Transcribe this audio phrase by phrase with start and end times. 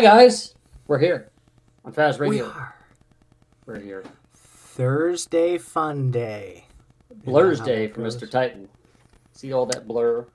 [0.00, 0.54] Hi guys,
[0.86, 1.30] we're here
[1.84, 2.46] on Faz Radio.
[2.46, 2.74] We are.
[3.66, 4.02] We're here.
[4.32, 6.64] Thursday Fun Day.
[7.22, 8.00] Blur's Day for.
[8.00, 8.30] Mr.
[8.30, 8.70] Titan.
[9.32, 10.26] See all that blur?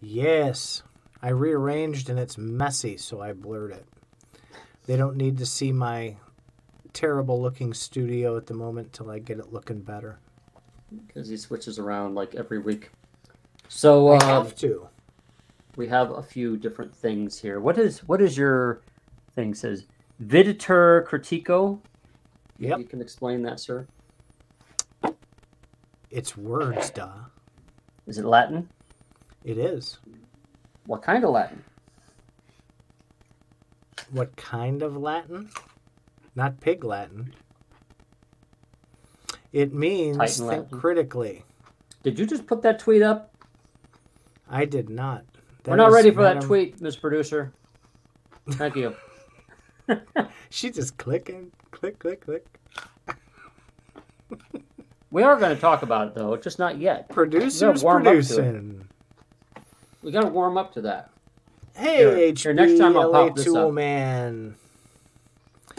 [0.00, 0.84] Yes.
[1.20, 3.86] I rearranged and it's messy, so I blurred it.
[4.86, 6.14] They don't need to see my
[6.92, 10.20] terrible looking studio at the moment till I get it looking better.
[11.08, 12.90] Because he switches around like every week.
[13.66, 14.90] So I uh, have to.
[15.76, 17.60] We have a few different things here.
[17.60, 18.82] What is what is your
[19.34, 19.86] thing says?
[20.22, 21.80] Viditur critico.
[22.58, 23.86] Yeah, You can explain that, sir.
[26.10, 27.08] It's words, duh.
[28.06, 28.68] Is it Latin?
[29.44, 29.98] It is.
[30.86, 31.64] What kind of Latin?
[34.10, 35.48] What kind of Latin?
[36.36, 37.34] Not pig Latin.
[39.52, 40.80] It means Titan think Latin.
[40.80, 41.44] critically.
[42.02, 43.34] Did you just put that tweet up?
[44.48, 45.24] I did not.
[45.66, 47.52] We're not ready for that tweet, Miss Producer.
[48.50, 48.96] Thank you.
[50.50, 52.46] She just clicking, click, click, click.
[55.10, 57.08] We are going to talk about it though, just not yet.
[57.08, 58.26] Producers warm up to it.
[58.26, 58.88] producing.
[60.02, 61.10] We got to warm up to that.
[61.74, 63.72] Hey, Here, here, next time I'll pop this Tool up.
[63.72, 64.56] Man.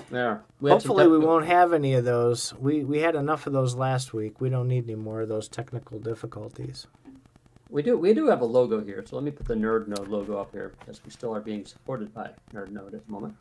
[0.10, 0.42] There.
[0.60, 2.54] We Hopefully, we won't have any of those.
[2.56, 4.42] We we had enough of those last week.
[4.42, 6.88] We don't need any more of those technical difficulties.
[7.74, 7.98] We do.
[7.98, 10.52] We do have a logo here, so let me put the Nerd Node logo up
[10.52, 13.36] here because we still are being supported by Nerd Node at the moment.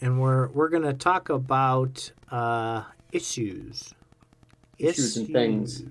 [0.00, 3.92] And we're we're gonna talk about uh, issues,
[4.78, 5.82] Issues and things.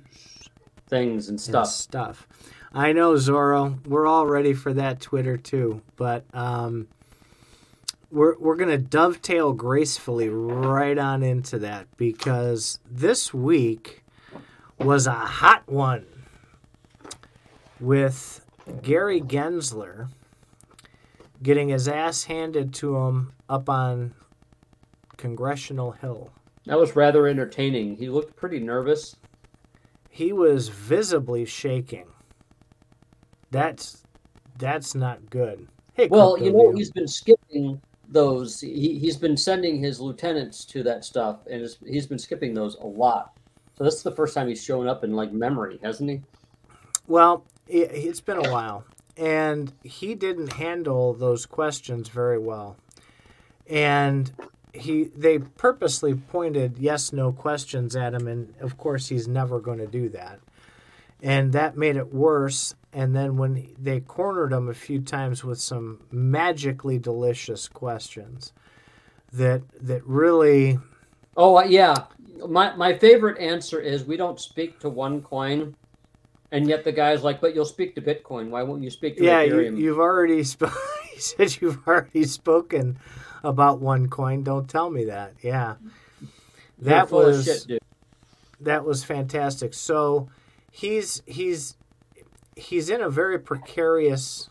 [0.88, 1.67] Things and and stuff.
[1.67, 2.27] stuff.
[2.73, 3.86] I know, Zorro.
[3.86, 6.88] We're all ready for that Twitter too, but um,
[8.09, 13.98] we're we're gonna dovetail gracefully right on into that because this week
[14.79, 16.05] was a hot one
[17.79, 18.45] with
[18.81, 20.09] Gary Gensler
[21.41, 24.13] getting his ass handed to him up on
[25.17, 26.31] Congressional Hill.
[26.65, 27.97] That was rather entertaining.
[27.97, 29.15] He looked pretty nervous.
[30.09, 32.07] He was visibly shaking.
[33.51, 34.03] That's
[34.57, 35.67] that's not good.
[35.93, 38.59] Hey, Well, you know, he's been skipping those.
[38.59, 42.85] He, he's been sending his lieutenants to that stuff, and he's been skipping those a
[42.85, 43.39] lot.
[43.79, 46.21] So this is the first time he's shown up in like memory, hasn't he?
[47.07, 48.83] Well, it, it's been a while,
[49.15, 52.75] and he didn't handle those questions very well.
[53.67, 54.33] And
[54.73, 59.79] he they purposely pointed yes no questions at him, and of course he's never going
[59.79, 60.41] to do that.
[61.23, 62.75] And that made it worse.
[62.91, 68.51] And then when they cornered him a few times with some magically delicious questions,
[69.31, 70.79] that that really
[71.37, 71.95] Oh uh, yeah,
[72.48, 75.76] my my favorite answer is we don't speak to one coin,
[76.52, 78.50] and yet the guy's like, "But you'll speak to Bitcoin.
[78.50, 80.72] Why won't you speak to Yeah, you, Ethereum?" you've already sp-
[81.14, 83.00] he said you've already spoken
[83.44, 84.44] about one coin.
[84.44, 85.33] Don't tell me that.
[85.42, 85.76] Yeah,
[86.80, 87.80] that was shit, dude.
[88.61, 89.73] that was fantastic.
[89.73, 90.30] So
[90.71, 91.76] he's he's
[92.56, 94.50] he's in a very precarious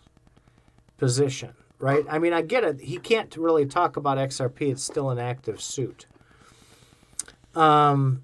[0.97, 2.05] position, right?
[2.09, 2.81] I mean, I get it.
[2.81, 4.71] He can't really talk about XRP.
[4.73, 6.07] It's still an active suit.
[7.59, 8.23] Um,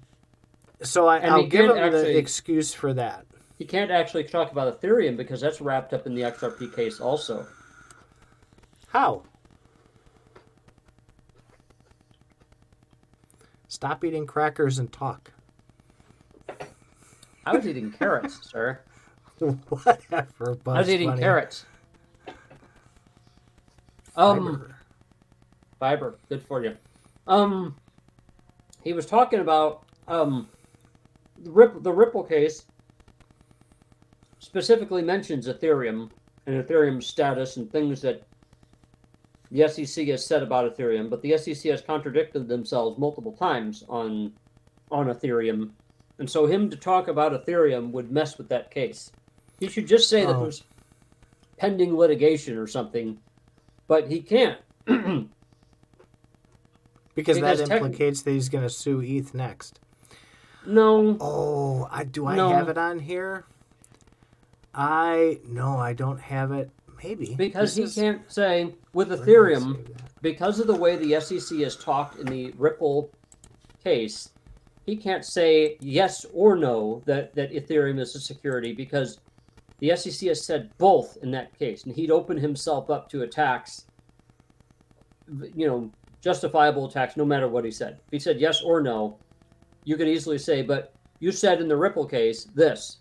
[0.81, 3.25] so I, I'll he give him can't the excuse for that.
[3.57, 7.45] He can't actually talk about Ethereum because that's wrapped up in the XRP case also.
[8.87, 9.23] How?
[13.67, 15.31] Stop eating crackers and talk.
[17.45, 18.79] I was eating carrots, sir.
[19.39, 20.57] Whatever.
[20.65, 21.65] I was eating carrots.
[24.15, 24.75] Um, Fiber.
[25.77, 26.77] fiber, good for you.
[27.27, 27.75] Um,
[28.85, 30.47] he was talking about um,
[31.43, 32.63] the Ripple, the Ripple case
[34.39, 36.11] specifically mentions Ethereum
[36.45, 38.21] and Ethereum's status and things that
[39.51, 44.31] the SEC has said about Ethereum, but the SEC has contradicted themselves multiple times on
[44.91, 45.71] on Ethereum,
[46.19, 49.11] and so him to talk about Ethereum would mess with that case.
[49.59, 50.43] He should just say that Oh.
[50.43, 50.63] there's
[51.57, 53.17] pending litigation or something,
[53.87, 54.59] but he can't.
[57.15, 59.79] Because because that tech- implicates that he's going to sue ETH next.
[60.65, 62.49] no, Oh, I do I No.
[62.49, 63.45] have it on here?
[64.73, 66.69] I no, I don't have it.
[67.03, 69.87] Maybe because This he is- can't say with where did I Ethereum
[70.21, 73.11] because of the way the SEC has talked in the Ripple
[73.83, 74.29] case.
[74.85, 79.19] He can't say yes or no that that Ethereum is a security because
[79.79, 83.85] the SEC has said both in that case, and he'd open himself up to attacks.
[85.55, 85.91] You know,
[86.25, 87.99] justifiable attacks, no matter what he said.
[88.07, 89.19] If he said yes or no,
[89.83, 92.97] you could easily say, "But you said in the Ripple case this,"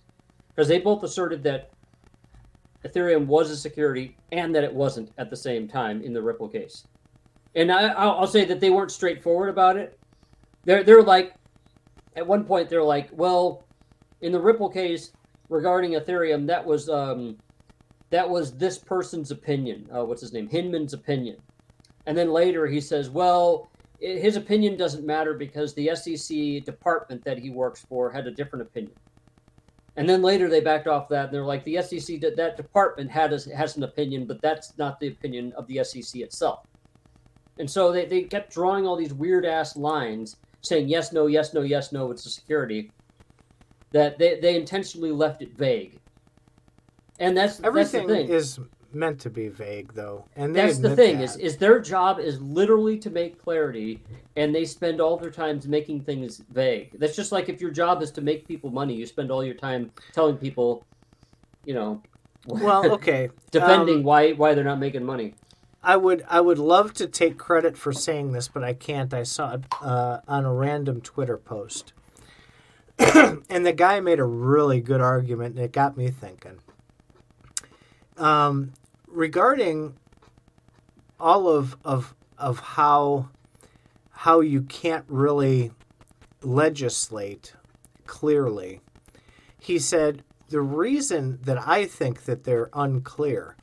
[0.48, 1.70] because they both asserted that
[2.84, 6.50] Ethereum was a security and that it wasn't at the same time in the Ripple
[6.50, 6.86] case.
[7.54, 9.98] And I, I'll say that they weren't straightforward about it.
[10.64, 11.34] They're they're like,
[12.16, 13.64] at one point they're like, well,
[14.20, 15.12] in the Ripple case
[15.48, 17.38] regarding Ethereum, that was um,
[18.10, 19.88] that was this person's opinion.
[19.90, 20.46] Uh, what's his name?
[20.46, 21.38] Hinman's opinion.
[22.06, 23.70] And then later he says, well,
[24.00, 28.62] his opinion doesn't matter because the SEC department that he works for had a different
[28.62, 28.94] opinion.
[29.96, 33.32] And then later they backed off that and they're like, the SEC, that department had
[33.32, 36.66] a, has an opinion, but that's not the opinion of the SEC itself.
[37.58, 41.54] And so they, they kept drawing all these weird ass lines saying yes, no, yes,
[41.54, 42.90] no, yes, no, it's a security,
[43.92, 46.00] that they, they intentionally left it vague.
[47.20, 48.60] And that's everything that's is
[48.94, 51.24] meant to be vague though and that's the thing that.
[51.24, 54.02] is is their job is literally to make clarity
[54.36, 58.02] and they spend all their time making things vague that's just like if your job
[58.02, 60.84] is to make people money you spend all your time telling people
[61.64, 62.02] you know
[62.46, 65.34] well okay defending um, why why they're not making money
[65.84, 69.12] I would I would love to take credit for saying this, but I can't.
[69.12, 71.92] I saw it uh, on a random Twitter post,
[72.98, 76.58] and the guy made a really good argument, and it got me thinking.
[78.16, 78.72] Um,
[79.14, 79.94] regarding
[81.18, 83.28] all of of of how
[84.10, 85.70] how you can't really
[86.42, 87.54] legislate
[88.06, 88.80] clearly,
[89.58, 93.56] he said the reason that I think that they're unclear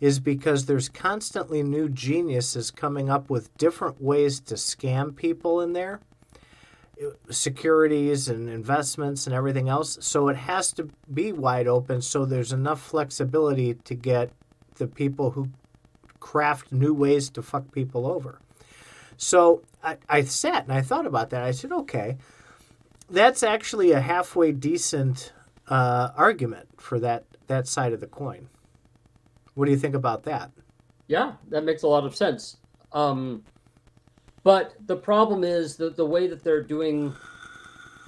[0.00, 5.74] is because there's constantly new geniuses coming up with different ways to scam people in
[5.74, 6.00] there
[7.30, 9.98] securities and investments and everything else.
[10.00, 14.30] So it has to be wide open so there's enough flexibility to get
[14.76, 15.48] the people who
[16.20, 18.38] craft new ways to fuck people over.
[19.16, 21.42] So I, I sat and I thought about that.
[21.42, 22.16] I said, okay,
[23.10, 25.32] that's actually a halfway decent
[25.68, 28.48] uh, argument for that that side of the coin.
[29.54, 30.50] What do you think about that?
[31.06, 32.56] Yeah, that makes a lot of sense.
[32.92, 33.44] Um,
[34.42, 37.14] but the problem is that the way that they're doing,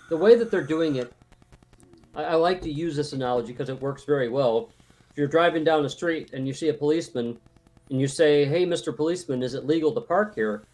[0.08, 1.12] the way that they're doing it.
[2.14, 4.70] I, I like to use this analogy because it works very well
[5.14, 7.38] if you're driving down the street and you see a policeman
[7.88, 8.94] and you say, "Hey, Mr.
[8.94, 10.64] Policeman, is it legal to park here?"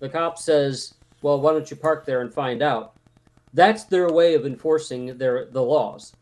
[0.00, 2.96] The cop says, "Well, why don't you park there and find out?"
[3.54, 6.12] That's their way of enforcing their the laws.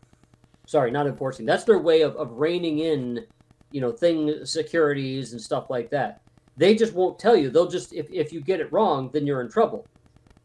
[0.67, 1.47] Sorry, not enforcing.
[1.47, 3.25] That's their way of, of reining in,
[3.71, 6.21] you know, thing securities and stuff like that.
[6.57, 7.49] They just won't tell you.
[7.49, 9.87] They'll just if, if you get it wrong, then you're in trouble.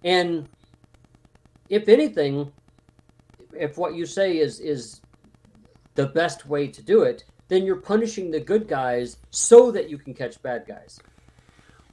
[0.03, 0.49] And
[1.69, 2.51] if anything,
[3.53, 5.02] if what you say is is
[5.95, 9.99] the best way to do it, then you're punishing the good guys so that you
[9.99, 11.01] can catch bad guys.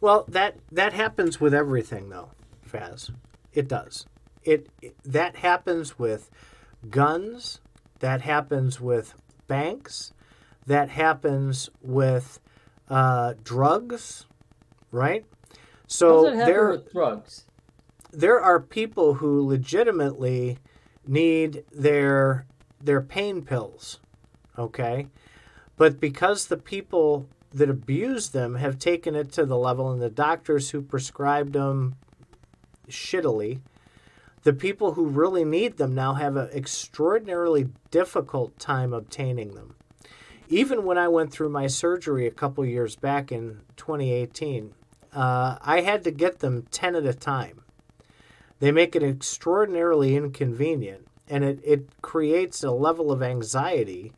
[0.01, 2.29] Well, that that happens with everything, though,
[2.69, 3.11] Faz.
[3.53, 4.05] It does.
[4.43, 6.29] It, it that happens with
[6.89, 7.59] guns.
[7.99, 9.13] That happens with
[9.47, 10.13] banks.
[10.65, 12.39] That happens with
[12.89, 14.25] uh, drugs,
[14.91, 15.25] right?
[15.87, 17.45] So there drugs.
[18.11, 20.59] There are people who legitimately
[21.05, 22.45] need their
[22.81, 23.99] they're pain pills,
[24.57, 25.07] okay?
[25.77, 30.09] But because the people that abuse them have taken it to the level, and the
[30.09, 31.95] doctors who prescribed them
[32.89, 33.59] shittily,
[34.43, 39.75] the people who really need them now have an extraordinarily difficult time obtaining them.
[40.47, 44.73] Even when I went through my surgery a couple years back in 2018,
[45.13, 47.61] uh, I had to get them 10 at a time.
[48.59, 54.13] They make it extraordinarily inconvenient and it, it creates a level of anxiety.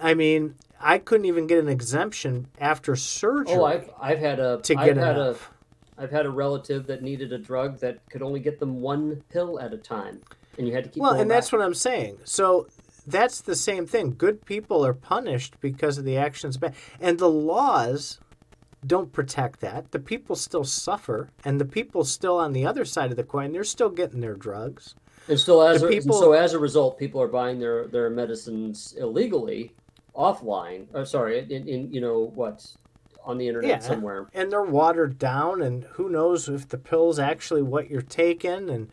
[0.00, 3.54] I mean, I couldn't even get an exemption after oh, surgery.
[3.54, 5.50] Oh, I've I've had a to I've get had enough.
[5.96, 9.22] a I've had a relative that needed a drug that could only get them one
[9.30, 10.20] pill at a time,
[10.58, 11.02] and you had to keep.
[11.02, 11.36] Well, and back.
[11.36, 12.18] that's what I'm saying.
[12.24, 12.66] So
[13.06, 14.14] that's the same thing.
[14.16, 18.18] Good people are punished because of the actions bad, and the laws
[18.84, 19.92] don't protect that.
[19.92, 23.52] The people still suffer, and the people still on the other side of the coin,
[23.52, 24.94] they're still getting their drugs.
[25.28, 28.94] And still, as a, people, so as a result, people are buying their their medicines
[28.98, 29.72] illegally
[30.14, 30.86] offline.
[30.94, 32.66] Oh, sorry, in, in you know what
[33.24, 34.26] on the internet yeah, somewhere.
[34.34, 38.68] And they're watered down, and who knows if the pill's actually what you're taking.
[38.68, 38.90] And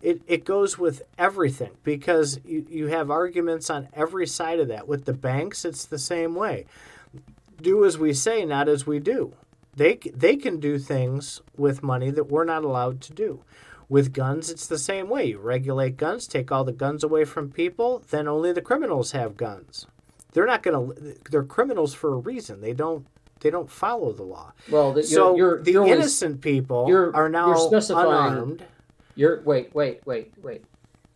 [0.00, 4.88] it, it goes with everything because you, you have arguments on every side of that.
[4.88, 6.66] With the banks, it's the same way.
[7.60, 9.34] Do as we say, not as we do.
[9.74, 13.42] They, they can do things with money that we're not allowed to do.
[13.92, 15.26] With guns, it's the same way.
[15.26, 19.36] You regulate guns, take all the guns away from people, then only the criminals have
[19.36, 19.86] guns.
[20.32, 21.14] They're not going to.
[21.30, 22.62] They're criminals for a reason.
[22.62, 23.06] They don't.
[23.40, 24.54] They don't follow the law.
[24.70, 28.64] Well, the, so you're, the you're innocent people are now you're unarmed.
[29.14, 30.64] You're wait, wait, wait, wait.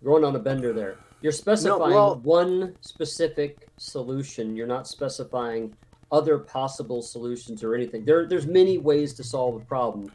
[0.03, 0.99] You're going on a bender there.
[1.23, 4.55] You're specifying well- one specific solution.
[4.55, 5.75] You're not specifying
[6.13, 8.05] other possible solutions or anything.
[8.05, 10.13] There, there's many ways to solve a problem,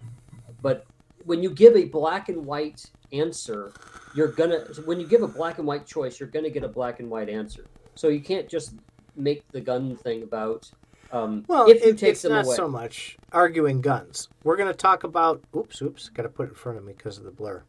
[0.62, 0.86] but
[1.26, 3.74] when you give a black and white answer,
[4.16, 4.60] you're gonna.
[4.86, 7.30] When you give a black and white choice, you're gonna get a black and white
[7.30, 7.66] answer.
[7.96, 8.74] So you can't just
[9.16, 10.70] make the gun thing about.
[11.12, 12.56] Um, Well, if you it, take it's them not away.
[12.56, 14.30] so much arguing guns.
[14.46, 15.44] We're going to talk about.
[15.54, 16.08] Oops, oops.
[16.08, 17.64] Got to put it in front of me because of the blur.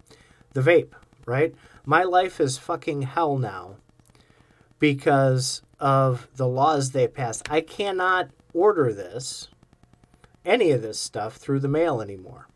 [0.53, 0.93] The vape,
[1.27, 1.53] right?
[1.85, 3.79] My life is fucking hell now
[4.79, 7.51] because of the laws they passed.
[7.51, 9.49] I cannot order this,
[10.45, 12.47] any of this stuff, through the mail anymore.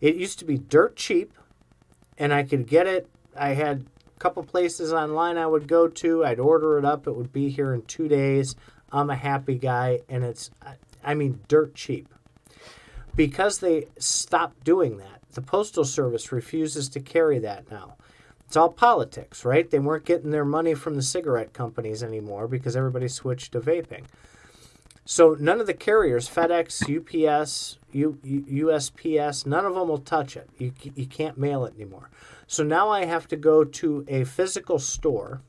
[0.00, 1.32] It used to be dirt cheap,
[2.16, 3.08] and I could get it.
[3.36, 3.86] I had
[4.16, 6.24] a couple places online I would go to.
[6.24, 7.06] I'd order it up.
[7.06, 8.54] It would be here in two days.
[8.92, 10.50] I'm a happy guy, and it's,
[11.04, 12.08] I- mean, dirt cheap.
[13.14, 17.96] Because they stopped doing that, the Postal Service refuses to carry that now.
[18.46, 19.70] It's all politics, right?
[19.70, 24.04] They weren't getting their money from the cigarette companies anymore because everybody switched to vaping.
[25.10, 30.50] So none of the carriers, FedEx, UPS, U, USPS, none of them will touch it.
[30.58, 32.10] You, you can't mail it anymore.
[32.46, 35.40] So now I have to go to a physical store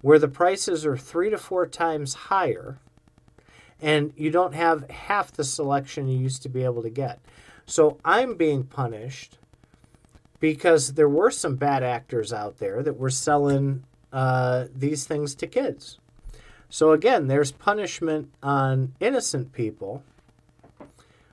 [0.00, 2.80] where the prices are three to four times higher
[3.80, 7.20] and you don't have half the selection you used to be able to get.
[7.66, 9.38] So I'm being punished
[10.40, 15.46] because there were some bad actors out there that were selling uh, these things to
[15.46, 16.00] kids.
[16.68, 20.02] So again, there's punishment on innocent people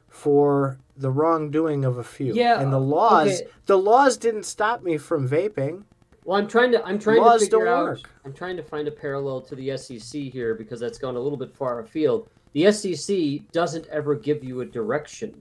[0.08, 2.34] for the wrongdoing of a few.
[2.34, 3.52] Yeah, and the laws okay.
[3.66, 5.84] the laws didn't stop me from vaping.
[6.26, 7.84] Well, I'm trying to I'm trying Laws to figure don't out.
[7.84, 8.10] work.
[8.24, 11.38] I'm trying to find a parallel to the SEC here because that's gone a little
[11.38, 12.30] bit far afield.
[12.54, 15.36] The SEC doesn't ever give you a direction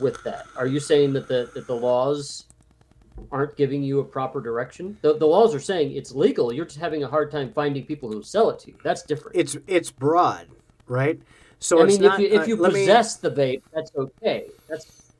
[0.00, 0.46] with that.
[0.56, 2.46] Are you saying that the that the laws
[3.30, 4.96] aren't giving you a proper direction?
[5.02, 6.52] The, the laws are saying it's legal.
[6.52, 8.76] You're just having a hard time finding people who sell it to you.
[8.82, 9.36] That's different.
[9.36, 10.48] It's it's broad,
[10.86, 11.20] right?
[11.58, 13.92] So I it's mean, not, if you if uh, you me- possess the vape, that's
[13.96, 14.48] okay.
[14.68, 15.12] That's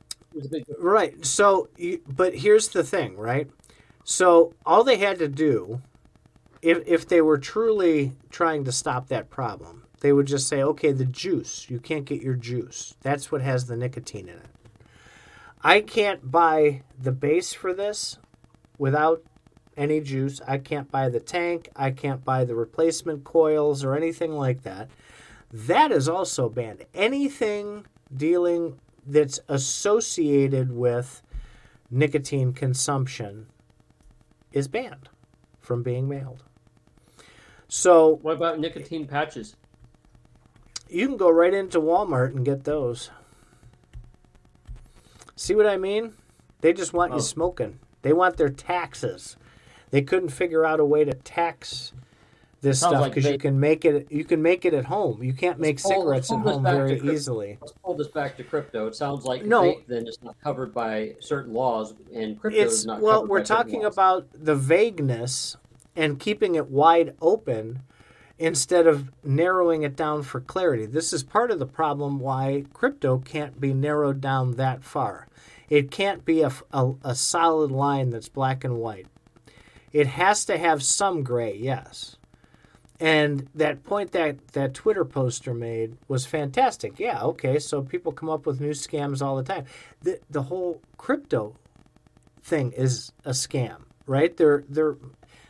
[0.43, 0.65] a big.
[0.79, 1.25] Right.
[1.25, 3.49] So, you, but here's the thing, right?
[4.03, 5.81] So, all they had to do,
[6.61, 10.91] if if they were truly trying to stop that problem, they would just say, "Okay,
[10.91, 11.69] the juice.
[11.69, 12.95] You can't get your juice.
[13.01, 14.52] That's what has the nicotine in it."
[15.63, 18.17] I can't buy the base for this
[18.77, 19.23] without
[19.77, 20.41] any juice.
[20.47, 21.69] I can't buy the tank.
[21.75, 24.89] I can't buy the replacement coils or anything like that.
[25.51, 26.85] That is also banned.
[26.93, 31.21] Anything dealing that's associated with
[31.89, 33.47] nicotine consumption
[34.51, 35.09] is banned
[35.59, 36.43] from being mailed.
[37.67, 39.55] So What about nicotine patches?
[40.89, 43.09] you can go right into Walmart and get those.
[45.43, 46.13] See what I mean?
[46.61, 47.15] They just want Oh.
[47.15, 47.77] you smoking.
[48.01, 49.35] They want their taxes.
[49.91, 51.91] They couldn't figure out a way to tax
[52.61, 54.07] this Sounds stuff like because you can make it.
[54.09, 55.21] You can make it at home.
[55.21, 57.57] You can't make cigarettes at pull this home very easily.
[57.59, 58.87] Let's pull this back to crypto.
[58.87, 59.63] It sounds like No.
[59.63, 63.01] vape then is not covered by certain laws, and crypto is not.
[63.01, 63.93] well covered we're by talking laws.
[63.93, 65.57] about the vagueness
[65.93, 67.81] and keeping it wide open
[68.39, 73.19] instead of narrowing it down for clarity this is part of the problem why crypto
[73.19, 75.27] can't be narrowed down that far
[75.73, 79.07] it can't be a, a, a solid line that's black and white
[79.91, 82.17] it has to have some gray yes
[82.99, 86.99] and that point that that Twitter poster made was fantastic.
[86.99, 89.65] Yeah, okay, so people come up with new scams all the time.
[90.01, 91.55] The the whole crypto
[92.41, 94.35] thing is a scam, right?
[94.37, 94.95] They're they're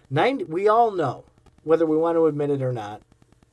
[0.09, 1.25] 90 we all know
[1.63, 3.01] whether we want to admit it or not.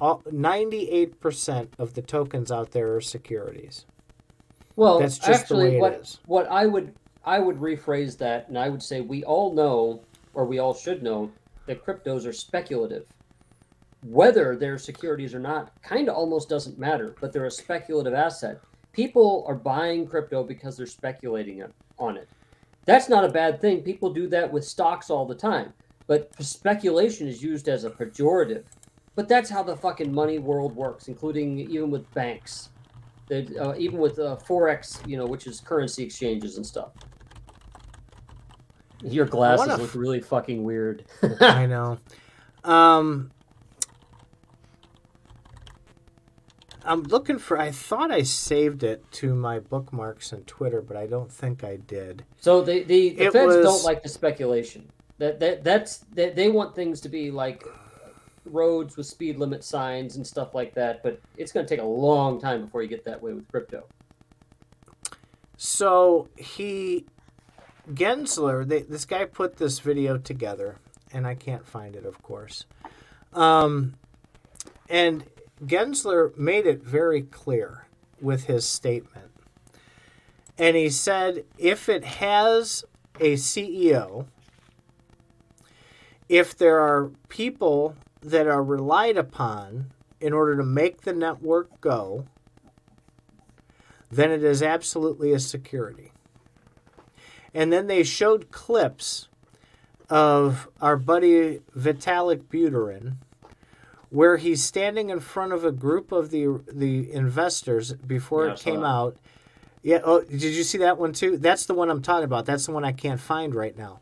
[0.00, 3.84] All, 98% of the tokens out there are securities.
[4.80, 6.20] Well, That's just actually, what is.
[6.24, 10.00] what I would I would rephrase that, and I would say we all know,
[10.32, 11.30] or we all should know,
[11.66, 13.04] that cryptos are speculative.
[14.06, 17.14] Whether they're securities or not, kind of almost doesn't matter.
[17.20, 18.58] But they're a speculative asset.
[18.92, 21.62] People are buying crypto because they're speculating
[21.98, 22.26] on it.
[22.86, 23.82] That's not a bad thing.
[23.82, 25.74] People do that with stocks all the time.
[26.06, 28.64] But speculation is used as a pejorative.
[29.14, 32.70] But that's how the fucking money world works, including even with banks.
[33.30, 36.90] Uh, even with uh, forex, you know, which is currency exchanges and stuff.
[39.02, 41.04] Your glasses look f- really fucking weird.
[41.40, 41.98] I know.
[42.64, 43.30] Um,
[46.84, 47.58] I'm looking for.
[47.58, 51.76] I thought I saved it to my bookmarks and Twitter, but I don't think I
[51.76, 52.24] did.
[52.40, 54.90] so the the, the feds was- don't like the speculation.
[55.18, 57.62] That that that's that they want things to be like
[58.50, 61.02] roads with speed limit signs and stuff like that.
[61.02, 63.84] But it's going to take a long time before you get that way with crypto.
[65.56, 67.06] So he,
[67.92, 70.76] Gensler, they, this guy put this video together,
[71.12, 72.64] and I can't find it, of course.
[73.32, 73.94] Um,
[74.88, 75.24] and
[75.64, 77.86] Gensler made it very clear
[78.20, 79.30] with his statement.
[80.58, 82.84] And he said if it has
[83.18, 84.26] a CEO,
[86.28, 92.26] if there are people that are relied upon in order to make the network go,
[94.10, 96.12] then it is absolutely a security.
[97.54, 99.28] And then they showed clips
[100.08, 103.14] of our buddy Vitalik Buterin,
[104.10, 108.60] where he's standing in front of a group of the the investors before Yeah, it
[108.60, 108.86] came that.
[108.86, 109.16] out.
[109.82, 110.00] Yeah.
[110.04, 111.36] Oh, did you see that one too?
[111.38, 112.44] That's the one I'm talking about.
[112.44, 114.00] That's the one I can't find right now,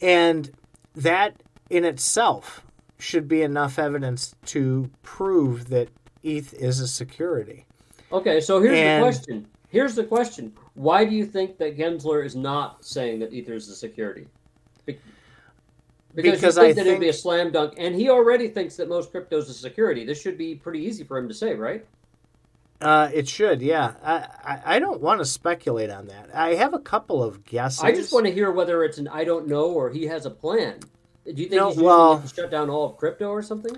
[0.00, 0.50] and
[0.96, 1.36] that
[1.70, 2.63] in itself
[3.04, 5.88] should be enough evidence to prove that
[6.22, 7.66] ETH is a security.
[8.10, 9.46] Okay, so here's And- the question.
[9.68, 10.52] Here's the question.
[10.74, 14.28] Why do you think that Gensler is not saying that Ether is a security?
[14.86, 14.98] Be-
[16.14, 18.76] because, Because you think I that it'd be a slam dunk, and he already thinks
[18.76, 20.04] that most cryptos is a security.
[20.04, 21.84] This should be pretty easy for him to say, right?
[22.80, 23.94] Uh, it should, yeah.
[24.02, 26.30] I, I, I don't want to speculate on that.
[26.32, 27.82] I have a couple of guesses.
[27.82, 30.30] I just want to hear whether it's an I don't know or he has a
[30.30, 30.78] plan.
[31.24, 33.76] Do you think No, he's well- to shut down all of crypto or something?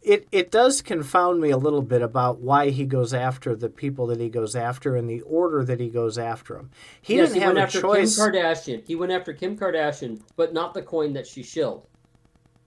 [0.00, 4.06] it it does confound me a little bit about why he goes after the people
[4.06, 6.70] that he goes after and the order that he goes after them.
[7.02, 8.82] He yes, didn't he have went a after choice, Kim Kardashian.
[8.86, 11.84] He went after Kim Kardashian, but not the coin that she shilled.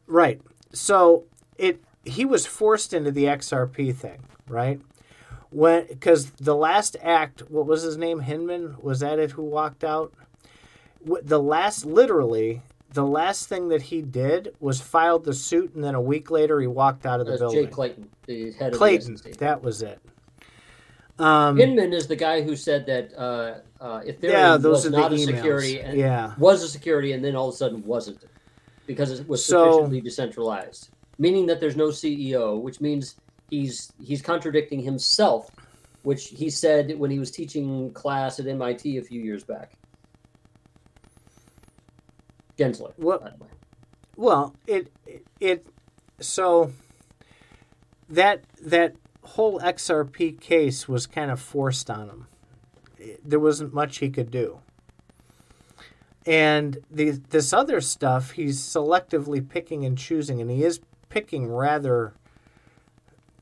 [0.07, 0.41] right?
[0.73, 1.23] So
[1.57, 4.81] it he was forced into the XRP thing, right?
[5.51, 8.19] When because the last act, what was his name?
[8.19, 9.31] Hinman was that it?
[9.31, 10.13] Who walked out?
[11.05, 12.61] The last, literally,
[12.93, 16.59] the last thing that he did was filed the suit, and then a week later
[16.59, 17.65] he walked out of the That's building.
[17.65, 19.37] Jay Clayton, the head Clayton, of the SEC.
[19.39, 19.99] that was it.
[21.19, 24.89] Um, Hinman is the guy who said that uh, uh, Ethereum Yeah, those was are
[24.89, 25.25] the not a emails.
[25.35, 26.33] security and Yeah.
[26.37, 28.19] was a security, and then all of a sudden wasn't
[28.87, 30.89] because it was So- sufficiently decentralized,
[31.19, 33.15] meaning that there's no CEO, which means
[33.51, 35.51] he's he's contradicting himself,
[36.03, 39.73] which he said when he was teaching class at MIT a few years back.
[42.61, 43.49] Gensler, What- by the way.
[44.15, 44.91] Well, it
[45.39, 45.65] it
[46.19, 46.71] so
[48.09, 52.27] that that whole XRP case was kind of forced on him.
[53.23, 54.59] There wasn't much he could do.
[56.25, 62.13] And the this other stuff, he's selectively picking and choosing, and he is picking rather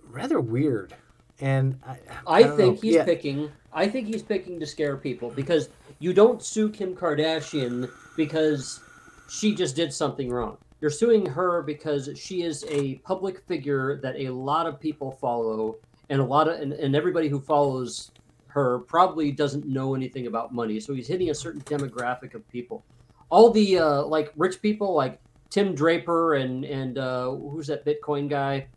[0.09, 0.95] rather weird.
[1.41, 2.81] And I, I, don't think know.
[2.81, 3.05] he's Yeah.
[3.05, 3.51] picking.
[3.73, 8.81] I think he's picking to scare people because you don't sue Kim Kardashian because
[9.29, 10.57] she just did something wrong.
[10.81, 15.75] You're suing her because she is a public figure that a lot of people follow,
[16.09, 18.11] and a lot of and, and everybody who follows
[18.47, 20.79] her probably doesn't know anything about money.
[20.79, 22.83] So he's hitting a certain demographic of people.
[23.29, 28.29] All the uh, like rich people, like Tim Draper and and uh, who's that Bitcoin
[28.29, 28.67] guy?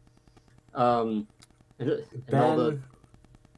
[0.74, 1.26] Um,
[1.78, 1.90] and,
[2.28, 2.84] and all the Ben,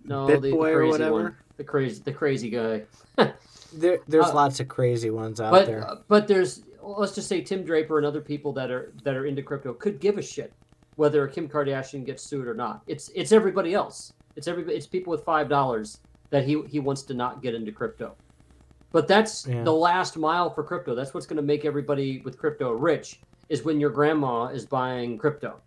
[0.04, 1.12] no, the, the Bitboy or crazy whatever?
[1.12, 2.82] one, the crazy, the crazy guy.
[3.72, 5.86] there, there's uh, lots of crazy ones out But there.
[5.88, 9.26] uh, but there's let's just say Tim Draper and other people that are that are
[9.26, 10.52] into crypto could give a shit
[10.96, 12.82] whether Kim Kardashian gets sued or not.
[12.86, 14.12] It's it's everybody else.
[14.36, 14.76] It's everybody.
[14.76, 15.98] It's people with five dollars
[16.30, 18.14] that he he wants to not get into crypto.
[18.92, 19.64] But that's Yeah.
[19.64, 20.94] the last mile for crypto.
[20.94, 25.18] That's what's going to make everybody with crypto rich is when your grandma is buying
[25.18, 25.60] crypto.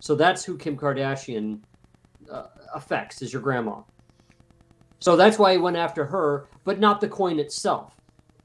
[0.00, 1.60] So that's who Kim Kardashian
[2.30, 3.82] uh, affects is your grandma.
[4.98, 7.93] So that's why he went after her, but not the coin itself.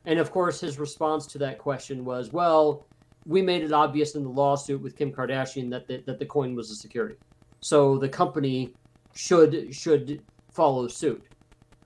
[0.10, 2.88] And of course, his response to that question was, "Well,
[3.28, 6.56] we made it obvious in the lawsuit with Kim Kardashian that the, that the coin
[6.56, 7.16] was a security,
[7.60, 8.74] so the company
[9.14, 11.24] should should follow suit."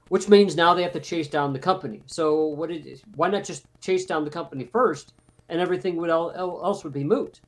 [0.08, 2.02] Which means now they have to chase down the company.
[2.06, 2.70] So what?
[2.70, 5.14] Did, why not just chase down the company first,
[5.50, 7.42] and everything would el- el- else would be moot,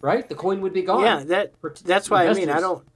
[0.00, 0.28] right?
[0.28, 1.02] The coin would be gone.
[1.02, 2.86] Yeah, that that's why I mean I don't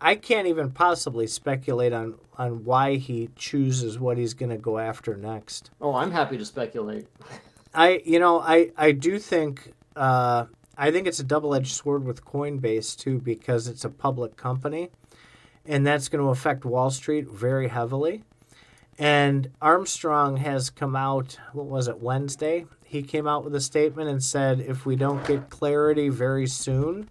[0.00, 4.78] I can't even possibly speculate on on why he chooses what he's going to go
[4.78, 5.72] after next.
[5.80, 7.08] Oh, I'm happy to speculate.
[7.74, 12.04] I you know I I do think uh, I think it's a double edged sword
[12.04, 14.90] with Coinbase too because it's a public company,
[15.66, 18.22] and that's going to affect Wall Street very heavily.
[19.00, 21.38] And Armstrong has come out.
[21.52, 22.66] What was it Wednesday?
[22.84, 27.08] He came out with a statement and said, if we don't get clarity very soon,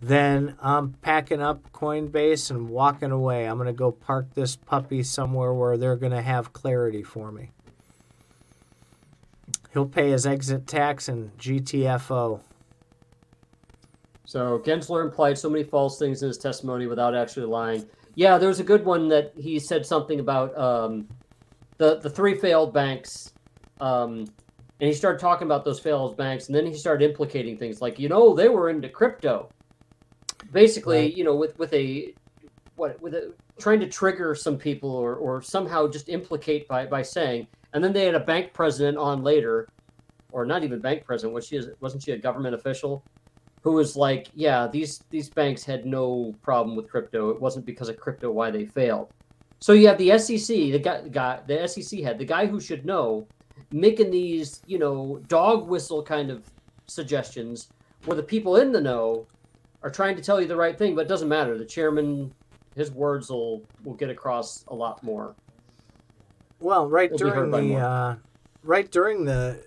[0.00, 3.46] then I'm packing up Coinbase and walking away.
[3.46, 7.32] I'm going to go park this puppy somewhere where they're going to have clarity for
[7.32, 7.50] me.
[9.72, 12.40] He'll pay his exit tax and GTFO.
[14.24, 17.86] So Gensler implied so many false things in his testimony without actually lying.
[18.14, 21.06] Yeah, there was a good one that he said something about um,
[21.76, 23.32] the the three failed banks.
[23.80, 24.26] Um,
[24.80, 27.98] and he started talking about those failed banks, and then he started implicating things like,
[27.98, 29.48] you know, they were into crypto.
[30.52, 31.16] Basically, Right.
[31.16, 32.14] you know, with with a
[32.76, 37.02] what with a trying to trigger some people or or somehow just implicate by by
[37.02, 39.68] saying, and then they had a bank president on later,
[40.32, 41.34] or not even bank president.
[41.34, 43.02] Was she wasn't she a government official?
[43.62, 47.30] Who was like, yeah, these these banks had no problem with crypto.
[47.30, 49.08] It wasn't because of crypto why they failed.
[49.58, 52.60] So you have the SEC, the guy, the guy, the SEC head, the guy who
[52.60, 53.26] should know,
[53.72, 56.44] making these, you know, dog whistle kind of
[56.86, 57.68] suggestions
[58.04, 59.26] where the people in the know
[59.86, 61.56] are trying to tell you the right thing, but it doesn't matter.
[61.56, 62.32] The chairman,
[62.74, 65.36] his words will will get across a lot more.
[66.58, 68.16] Well, right It'll during the uh,
[68.64, 69.64] right during the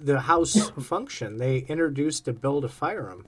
[0.00, 3.26] the House function, they introduced a bill to fire him,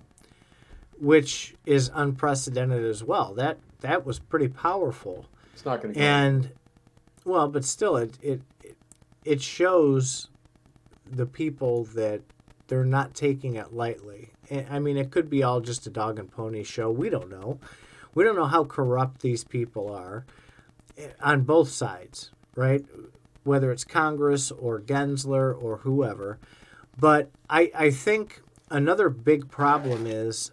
[0.98, 3.34] which is unprecedented as well.
[3.34, 6.00] That that was pretty powerful, It's not going to.
[6.00, 6.50] and
[7.26, 8.40] well, but still, it it
[9.26, 10.30] it shows
[11.04, 12.22] the people that
[12.68, 14.30] they're not taking it lightly.
[14.70, 16.90] I mean, it could be all just a dog and pony show.
[16.90, 17.58] We don't know.
[18.14, 20.24] We don't know how corrupt these people are
[20.96, 22.84] eh, on both sides, right?
[23.44, 26.38] Whether it's Congress or Gensler or whoever.
[26.98, 30.50] But I, I think another big problem is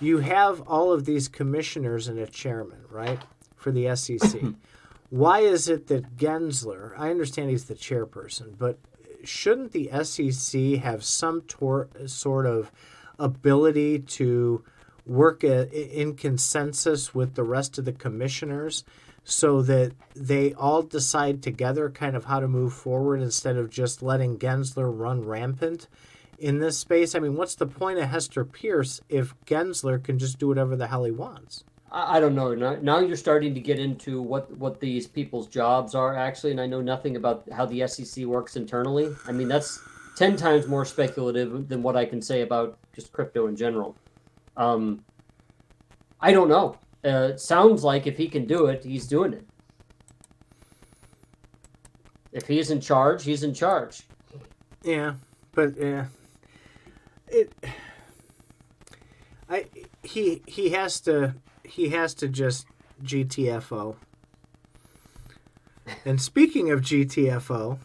[0.00, 3.20] you have all of these commissioners and a chairman, right,
[3.56, 4.40] for the SEC.
[5.10, 8.78] Why is it that Gensler, I understand he's the chairperson, but
[9.24, 12.70] shouldn't the SEC have some tor- sort of
[13.18, 14.64] ability to
[15.06, 18.84] work in consensus with the rest of the commissioners
[19.24, 24.02] so that they all decide together kind of how to move forward instead of just
[24.02, 25.88] letting Gensler run rampant
[26.38, 27.14] in this space?
[27.14, 30.86] I mean, what's the point of Hester Peirce if Gensler can just do whatever the
[30.86, 31.64] hell he wants?
[31.90, 32.54] I, I don't know.
[32.54, 36.60] Now, now you're starting to get into what what these people's jobs are actually, and
[36.60, 39.14] I know nothing about how the SEC works internally.
[39.26, 39.80] I mean, that's
[40.18, 43.96] ten times more speculative than what I can say about just crypto in general.
[44.56, 45.04] Um,
[46.20, 46.76] I don't know.
[47.04, 49.46] Uh, it sounds like if he can do it, he's doing it.
[52.32, 54.02] If he's in charge, he's in charge.
[54.82, 55.14] Yeah,
[55.52, 56.06] but yeah,
[57.28, 57.52] it.
[59.48, 59.66] I
[60.02, 62.66] he he has to he has to just
[63.04, 63.94] GTFO.
[66.04, 67.78] And speaking of GTFO,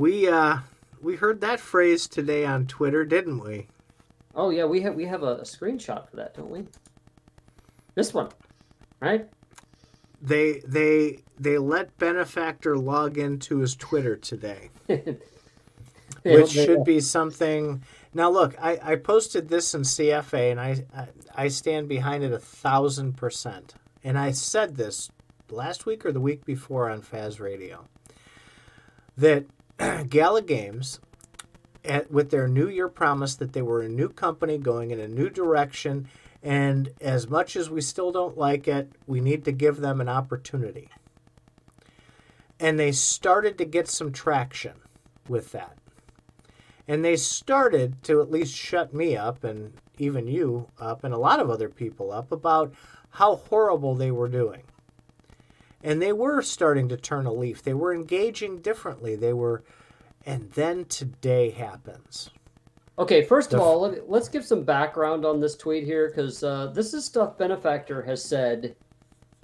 [0.00, 0.56] we uh
[1.02, 3.66] we heard that phrase today on Twitter, didn't we?
[4.34, 6.64] Oh yeah, we have we have a, a screenshot for that, don't we?
[7.94, 8.30] This one,
[9.00, 9.28] right?
[10.22, 14.70] They they they let benefactor log into his Twitter today.
[16.22, 17.82] which should be something.
[18.12, 21.08] Now, look, I, I posted this in CFA, and I, I
[21.44, 23.74] I stand behind it a thousand percent.
[24.02, 25.10] And I said this
[25.50, 27.86] last week or the week before on Faz Radio
[29.18, 29.44] that
[30.08, 31.00] Gala Games,
[31.84, 35.08] at, with their New Year promise that they were a new company going in a
[35.08, 36.08] new direction,
[36.42, 40.08] and as much as we still don't like it, we need to give them an
[40.08, 40.88] opportunity.
[42.58, 44.74] And they started to get some traction
[45.28, 45.78] with that.
[46.86, 51.18] And they started to at least shut me up and even you up and a
[51.18, 52.74] lot of other people up about
[53.10, 54.62] how horrible they were doing.
[55.82, 57.62] And they were starting to turn a leaf.
[57.62, 59.16] They were engaging differently.
[59.16, 59.64] They were
[60.26, 62.30] and then today happens.
[62.98, 66.66] Okay, first of all, let, let's give some background on this tweet here because uh,
[66.66, 68.76] this is stuff Benefactor has said.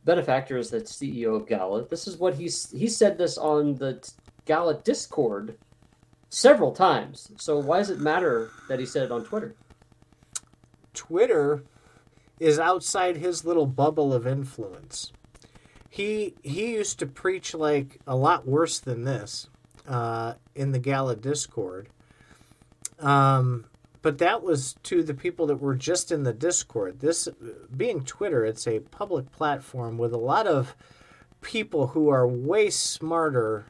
[0.05, 1.87] Benefactor is the CEO of Gala.
[1.87, 4.07] This is what he's he said this on the
[4.45, 5.57] Gala Discord
[6.29, 7.31] several times.
[7.39, 9.57] So why does it matter that he said it on Twitter?
[10.93, 11.65] Twitter
[12.39, 15.13] is outside his little bubble of influence.
[15.97, 19.49] He he used to preach like a lot worse than this
[19.89, 21.89] uh, in the Gala Discord.
[22.99, 23.65] Um,
[24.03, 27.01] but that was to the people that were just in the Discord.
[27.01, 27.29] This
[27.75, 30.77] being Twitter, it's a public platform with a lot of
[31.41, 33.65] people who are way smarter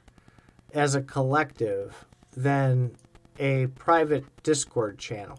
[0.75, 2.97] as a collective than
[3.39, 5.39] a private Discord channel,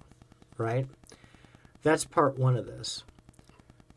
[0.57, 0.87] right?
[1.83, 3.03] That's part one of this.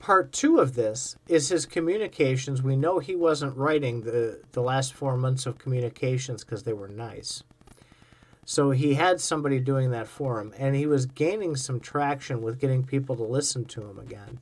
[0.00, 2.62] Part two of this is his communications.
[2.62, 6.88] We know he wasn't writing the, the last four months of communications because they were
[6.88, 7.42] nice.
[8.46, 12.58] So he had somebody doing that for him, and he was gaining some traction with
[12.58, 14.40] getting people to listen to him again.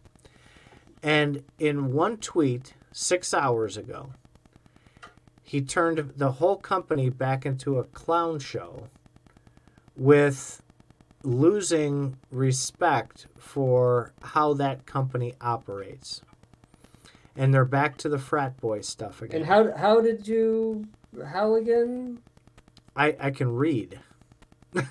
[1.03, 4.12] And in one tweet six hours ago,
[5.42, 8.87] he turned the whole company back into a clown show
[9.97, 10.62] with
[11.22, 16.22] losing respect for how that company operates.
[17.37, 19.40] And they're back to the frat boy stuff again.
[19.40, 20.87] And how how did you
[21.33, 22.18] How again?
[22.96, 24.00] I I can read.
[24.74, 24.83] Uh,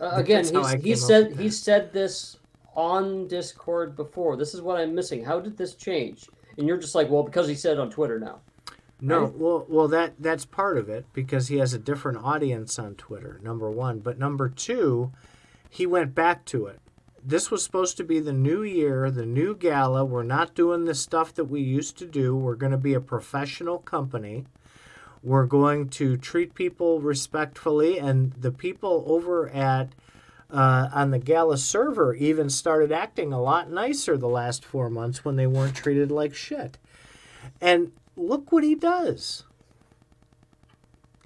[0.00, 2.38] again, That's he's, I he said he said this
[2.74, 4.36] on Discord before.
[4.36, 5.24] This is what I'm missing.
[5.24, 6.28] How did this change?
[6.56, 8.40] And you're just like, well, because he said it on Twitter now.
[9.00, 9.34] No, Right?
[9.34, 13.40] well, well, that that's part of it because he has a different audience on Twitter.
[13.42, 15.10] Number one, but number two,
[15.72, 16.80] he went back to it.
[17.24, 20.04] This was supposed to be the new year, the new gala.
[20.04, 22.36] We're not doing the stuff that we used to do.
[22.36, 24.44] We're going to be a professional company.
[25.22, 29.94] We're going to treat people respectfully, and the people over at
[30.50, 35.24] uh, on the gala server even started acting a lot nicer the last four months
[35.24, 36.76] when they weren't treated like shit.
[37.62, 39.44] And look what he does.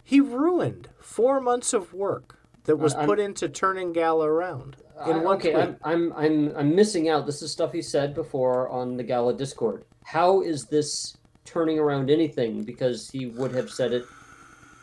[0.04, 2.35] He ruined four months of work
[2.66, 4.76] that was I'm- put into turning Gala around
[5.06, 5.64] in I- one okay, tweet.
[5.64, 7.26] I'm, I'm I'm I'm missing out.
[7.26, 9.84] This is stuff he said before on the Gala Discord.
[10.04, 12.62] How is this turning around anything?
[12.62, 14.04] Because he would have said it.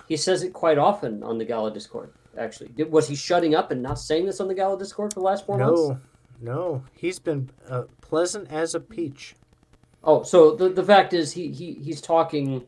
[0.08, 2.14] He says it quite often on the Gala Discord.
[2.38, 5.20] Actually, Did, was he shutting up and not saying this on the Gala Discord for
[5.20, 5.80] the last four months?
[5.80, 6.00] No,
[6.42, 9.36] no, he's been uh, pleasant as a peach.
[10.04, 12.66] Oh, so the the fact is he, he he's talking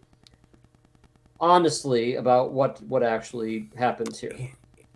[1.40, 4.32] honestly about what what actually happens here.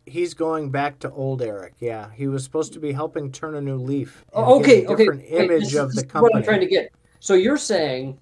[0.10, 1.74] He's going back to old Eric.
[1.80, 4.26] Yeah, he was supposed to be helping turn a new leaf.
[4.34, 5.06] Oh, okay, okay.
[5.28, 6.91] image this, of the is what I'm trying to get.
[7.19, 8.17] So you're saying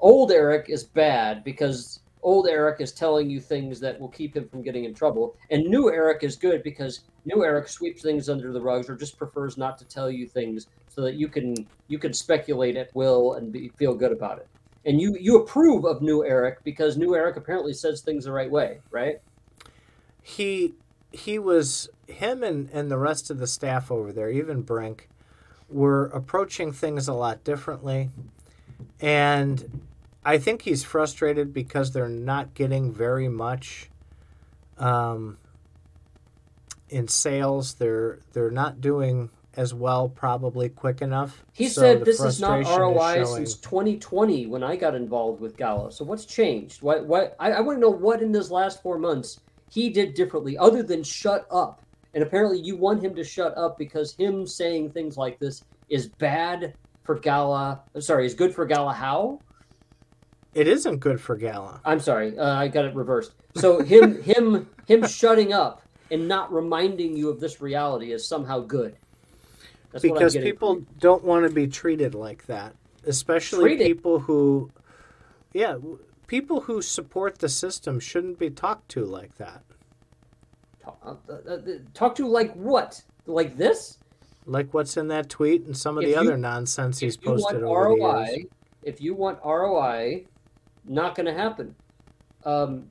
[0.00, 4.48] old Eric is bad because old Eric is telling you things that will keep him
[4.48, 8.52] from getting in trouble, and new Eric is good because new Eric sweeps things under
[8.52, 11.54] the rugs or just prefers not to tell you things so that you can
[11.88, 14.48] you can speculate at will and be, feel good about it.
[14.84, 18.50] And you you approve of new Eric because new Eric apparently says things the right
[18.50, 19.20] way, right?
[20.22, 20.74] he
[21.12, 25.08] he was him and, and the rest of the staff over there, even Brink,
[25.68, 28.10] were approaching things a lot differently.
[29.00, 29.82] And
[30.24, 33.90] I think he's frustrated because they're not getting very much
[34.78, 35.38] um,
[36.88, 37.74] in sales.
[37.74, 41.42] They're they're not doing as well, probably quick enough.
[41.52, 43.26] He So said this is not ROI showing.
[43.26, 45.92] since 2020 when I got involved with Gala.
[45.92, 46.82] So what's changed?
[46.82, 47.00] Why?
[47.00, 47.30] Why?
[47.38, 49.40] I, I want to know what in this last four months
[49.72, 51.82] he did differently, other than shut up.
[52.14, 56.08] And apparently, you want him to shut up because him saying things like this is
[56.08, 57.80] bad for Gala.
[57.94, 58.92] I'm sorry, is good for Gala.
[58.92, 59.40] How?
[60.54, 61.80] It isn't good for Gala.
[61.84, 63.32] I'm sorry, uh, I got it reversed.
[63.56, 68.60] So him, him, him shutting up and not reminding you of this reality is somehow
[68.60, 68.96] good.
[69.92, 72.74] That's because people don't want to be treated like that
[73.06, 73.86] especially Treated?
[73.86, 74.70] people who
[75.52, 75.76] yeah
[76.32, 79.62] people who support the system shouldn't be talked to like that
[80.82, 81.58] Talk, uh, uh, uh,
[81.92, 83.02] talk to like what?
[83.26, 83.98] Like this?
[84.46, 87.62] like what's in that tweet and some of If the you- other nonsense he's posted
[87.62, 88.46] over the years
[88.82, 90.24] if you want ROI,
[90.84, 91.76] not going to happen.
[92.44, 92.88] Um,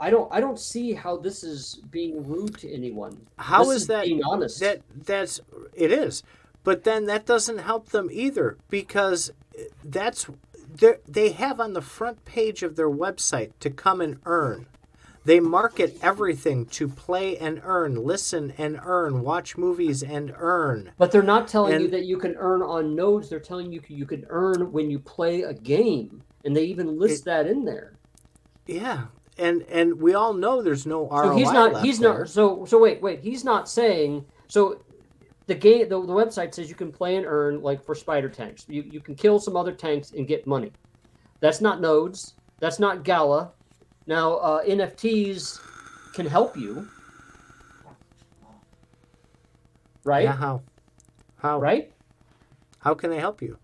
[0.00, 0.28] I don't.
[0.32, 3.14] I don't see how this is being rude to anyone.
[3.36, 4.58] How This is that- being honest?
[4.60, 5.40] that that's
[5.74, 6.22] it is
[6.64, 9.30] but then that doesn't help them either because
[9.84, 10.26] that's
[11.06, 14.66] they have on the front page of their website to come and earn
[15.24, 21.12] they market everything to play and earn listen and earn watch movies and earn but
[21.12, 23.28] they're not telling you that you can earn on nodes.
[23.28, 27.24] They're telling you you can earn when you play a game, and they even list
[27.24, 27.94] that in there.
[28.66, 31.84] Yeah, and and we all know there's no ROI So he's not.
[31.84, 32.18] He's there.
[32.20, 32.28] not.
[32.28, 33.20] So so wait wait.
[33.20, 34.80] He's not saying so.
[35.48, 38.66] The game, the, the website says you can play and earn like for spider tanks.
[38.68, 40.72] You you can kill some other tanks and get money.
[41.40, 42.34] That's not nodes.
[42.60, 43.52] That's not Gala.
[44.06, 45.58] Now uh, NFTs
[46.14, 46.86] can help you,
[50.04, 50.24] right?
[50.24, 50.62] Yeah, how?
[51.38, 51.58] How?
[51.58, 51.92] Right?
[52.80, 53.56] How can they help you?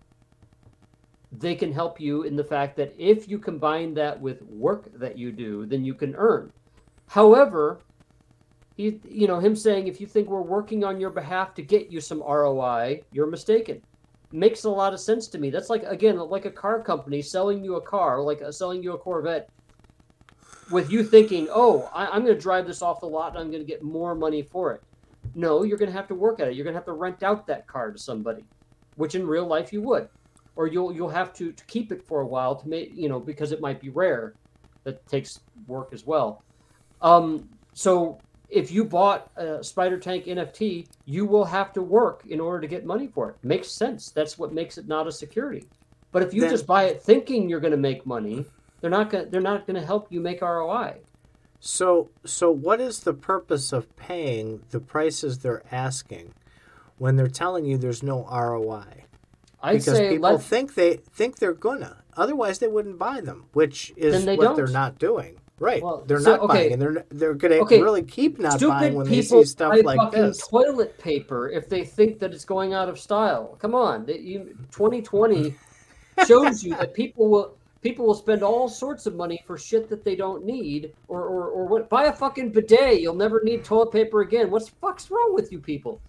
[1.31, 5.19] They can help you in the fact that if you combine that with work that
[5.19, 6.51] you do, then you can earn.
[7.07, 7.81] However,
[8.75, 11.91] he, you know, him saying if you think we're working on your behalf to get
[11.91, 13.81] you some ROI, you're mistaken.
[14.31, 15.49] Makes a lot of sense to me.
[15.49, 18.93] That's like again, like a car company selling you a car, like uh, selling you
[18.93, 19.49] a Corvette,
[20.71, 23.49] with you thinking, "Oh, I, I'm going to drive this off the lot and I'm
[23.51, 24.81] going to get more money for it."
[25.35, 26.55] No, you're going to have to work at it.
[26.55, 28.43] You're going to have to rent out that car to somebody,
[28.97, 30.09] which in real life you would,
[30.57, 33.21] or you'll you'll have to, to keep it for a while to make you know
[33.21, 34.33] because it might be rare.
[34.83, 36.43] That takes work as well.
[37.01, 38.19] Um, so
[38.55, 42.67] if you bought a Spider Tank NFT, you will have to work in order to
[42.67, 43.35] get money for it.
[43.43, 44.11] Makes sense.
[44.11, 45.65] That's what makes it not a security.
[46.13, 48.45] But if you Then- just buy it thinking you're going to make money,
[48.79, 49.29] they're not going.
[49.29, 51.01] They're not going to help you make ROI.
[51.59, 56.33] So, so what is the purpose of paying the prices they're asking
[56.97, 59.05] when they're telling you there's no ROI?
[59.61, 62.03] I'd Because say people let think they think they're gonna.
[62.15, 64.55] Otherwise, they wouldn't buy them, which is what don't.
[64.55, 65.37] they're not doing.
[65.59, 65.81] Right.
[65.81, 66.53] Well, they're so- not okay.
[66.53, 67.81] buying, and they're they're going to Okay.
[67.81, 70.45] really keep not buying when they see stuff like this.
[70.47, 73.55] toilet paper if they think that it's going out of style.
[73.59, 75.55] Come on, you, 2020
[76.27, 80.03] shows you that people will people will spend all sorts of money for shit that
[80.03, 81.87] they don't need, or or, or what?
[81.89, 82.99] Buy a fucking bidet.
[82.99, 84.51] You'll never need toilet paper again.
[84.51, 86.01] What's fuck's wrong with you people?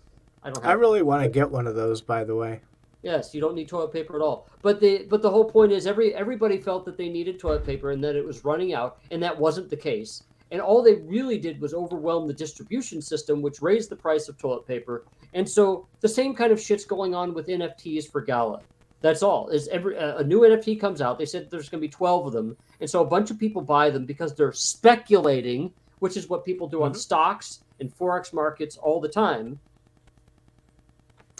[0.43, 0.65] I don't.
[0.67, 2.61] I really want to get one of those, by the way.
[3.03, 4.49] Yes, you don't need toilet paper at all.
[4.63, 7.91] But the but the whole point is every everybody felt that they needed toilet paper
[7.93, 10.25] and that it was running out, and that wasn't the case.
[10.51, 14.39] And all they really did was overwhelm the distribution system, which raised the price of
[14.39, 15.05] toilet paper.
[15.35, 18.61] And so the same kind of shit's going on with NFTs for Gala.
[19.03, 19.49] That's all.
[19.49, 22.29] Is every a a new NFT comes out, they said there's going to be 12
[22.29, 26.29] of them, and so a bunch of people buy them because they're speculating, which is
[26.29, 26.97] what people do on Mhm.
[26.97, 29.59] stocks and forex markets all the time.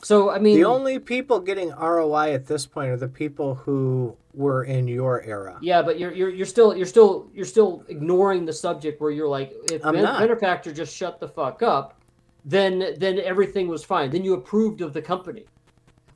[0.07, 4.17] So I mean, The only people getting ROI at this point are the people who
[4.35, 5.59] were in your era.
[5.61, 9.27] Yeah, but you're you're you're still you're still you're still ignoring the subject where you're
[9.27, 11.99] like, if ben- benefactor just shut the fuck up,
[12.45, 14.11] then then everything was fine.
[14.11, 15.45] Then you approved of the company.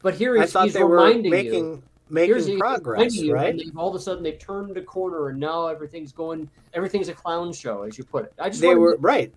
[0.03, 1.83] But here he's, thought he's they were reminding making you.
[2.11, 3.53] making Here's progress, you, right?
[3.59, 6.49] And all of a sudden they've turned a corner, and now everything's going.
[6.75, 8.35] Everything's a clown show, as you put it.
[8.39, 9.35] I just They were to- right.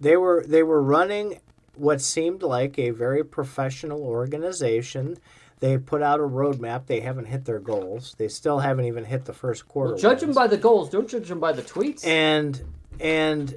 [0.00, 1.40] They were they were running
[1.78, 5.16] what seemed like a very professional organization.
[5.60, 6.86] They put out a roadmap.
[6.86, 8.14] They haven't hit their goals.
[8.18, 9.92] They still haven't even hit the first quarter.
[9.94, 10.88] well, judge them by the goals.
[10.90, 12.06] Don't judge them by the tweets.
[12.06, 12.62] and
[13.00, 13.56] and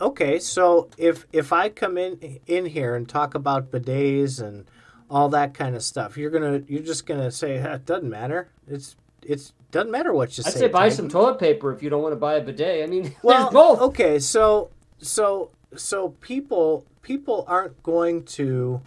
[0.00, 4.64] okay so if if i come in in here and talk about bidets and
[5.10, 8.48] all that kind of stuff you're gonna you're just gonna say "Ah, it doesn't matter
[8.68, 11.82] it's it's doesn't matter what you I'd say say buy Titan." some toilet paper if
[11.82, 12.84] you don't want to buy a bidet.
[12.84, 13.80] I mean, well there's both.
[13.80, 18.82] okay so so so people people aren't going to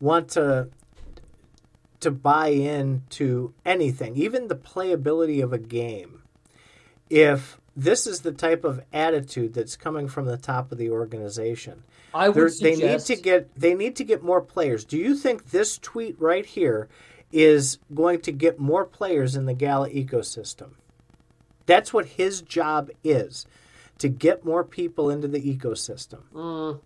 [0.00, 0.66] want to
[2.00, 6.22] to buy into anything even the playability of a game.
[7.10, 11.82] If this is the type of attitude that's coming from the top of the organization
[12.14, 14.86] I would they need to get they need to get more players.
[14.86, 16.88] Do you think this tweet right here
[17.30, 20.70] is going to get more players in the gala ecosystem?
[21.66, 23.44] That's what his job is
[23.98, 26.20] to get more people into the ecosystem.
[26.32, 26.80] Mm,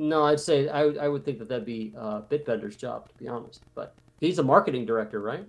[0.00, 3.14] no, I'd say I, would- I would think that that'd be uh, Bitbender's job, to
[3.16, 3.62] be honest.
[3.74, 5.46] But he's a marketing director, right?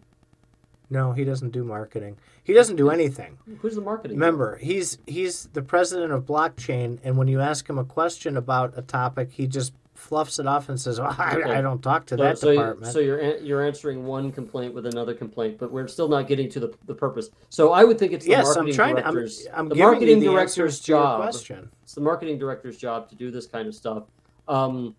[0.94, 4.18] no he doesn't do marketing he doesn't do anything Who's the marketing?
[4.18, 8.74] remember he's he's the president of blockchain and when you ask him a question about
[8.76, 11.50] a topic he just fluffs it off and says well, I, Okay.
[11.50, 14.74] I don't talk to So, that so, you, department so you're you're answering one complaint
[14.74, 17.30] with another complaint, but we're still not getting to the, the purpose.
[17.48, 19.76] So I would think it's the yes i'm marketing trying to i'm, director's I'm the
[19.76, 21.22] marketing you the director's answers to your job.
[21.22, 24.04] question It's the marketing director's job to do this kind of stuff.
[24.48, 24.96] Um,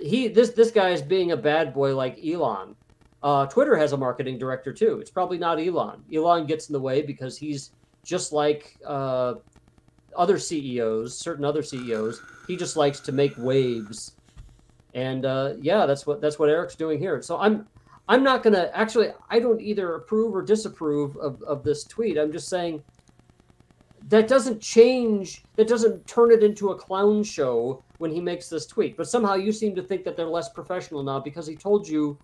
[0.00, 2.74] he this this guy is being a bad boy like Elon.
[3.22, 4.98] Uh, Twitter has a marketing director too.
[5.00, 6.02] It's probably not Elon.
[6.12, 7.70] Elon gets in the way because he's
[8.04, 9.34] just like uh,
[10.16, 12.20] other CEOs, certain other CEOs.
[12.46, 14.16] He just likes to make waves,
[14.94, 17.22] and uh, yeah, that's what that's what Eric's doing here.
[17.22, 17.66] So I'm
[18.08, 19.08] I'm not gonna actually.
[19.30, 22.18] I don't either approve or disapprove of, of this tweet.
[22.18, 22.82] I'm just saying
[24.08, 28.66] that doesn't change that doesn't turn it into a clown show when he makes this
[28.66, 28.96] tweet.
[28.96, 32.18] But somehow you seem to think that they're less professional now because he told you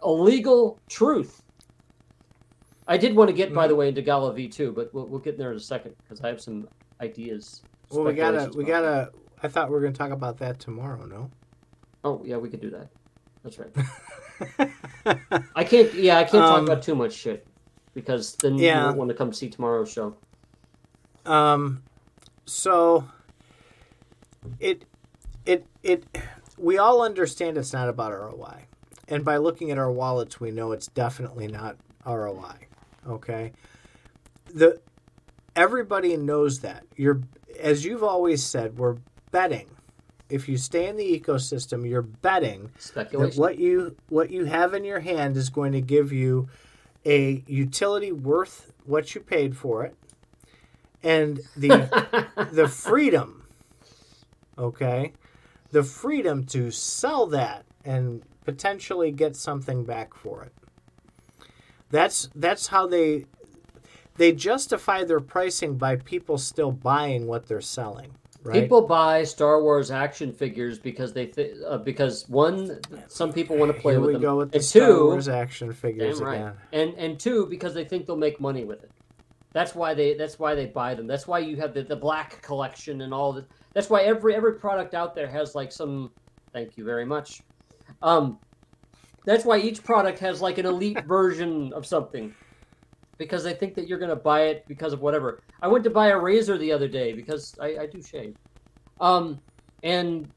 [0.00, 1.42] a legal truth.
[2.86, 5.36] I did want to get by the way into gala v2 but we'll, we'll get
[5.36, 6.66] there in a second because i have some
[7.02, 9.10] ideas well we gotta we gotta
[9.42, 11.30] i thought we were gonna talk about that tomorrow no?
[12.04, 12.88] Oh yeah we could do that.
[13.42, 14.70] That's right.
[15.54, 17.46] I can't yeah i can't talk Um, about too much shit
[17.92, 18.78] because then yeah.
[18.80, 20.16] you won't want to come see tomorrow's show
[21.28, 21.82] Um,
[22.46, 23.04] so
[24.58, 24.84] it
[25.44, 26.04] it it
[26.56, 28.64] we all understand it's not about ROI,
[29.08, 31.76] and by looking at our wallets, we know it's definitely not
[32.06, 32.54] ROI.
[33.06, 33.52] Okay,
[34.46, 34.80] the
[35.54, 37.20] everybody knows that you're
[37.60, 38.96] as you've always said, we're
[39.30, 39.68] betting.
[40.30, 42.70] If you stay in the ecosystem, you're betting
[43.34, 46.48] that what you what you have in your hand is going to give you
[47.04, 49.94] a utility worth what you paid for it
[51.02, 53.38] and the the freedom
[54.58, 55.12] okay?
[55.70, 60.52] The freedom to sell that and potentially get something back for it.
[61.90, 63.26] That's that's how they
[64.16, 68.62] they justify their pricing by people still buying what they're selling right?
[68.62, 73.74] People buy Star Wars action figures because they th- uh, because one, some people want
[73.74, 76.20] to play here with we them, go with the and Star two, Wars action figures
[76.20, 76.54] right, again.
[76.72, 78.90] And and two because they think they'll make money with it.
[79.52, 81.06] That's why they that's why they buy them.
[81.06, 83.46] That's why you have the, the black collection and all that.
[83.74, 86.10] That's why every every product out there has like some.
[86.52, 87.42] Thank you very much.
[88.02, 88.38] Um,
[89.24, 92.34] that's why each product has like an elite version of something.
[93.18, 95.42] because they think that you're going to buy it because of whatever.
[95.60, 98.36] I went to buy a razor the other day because I, I do shave,
[99.00, 99.40] um,
[99.82, 100.28] and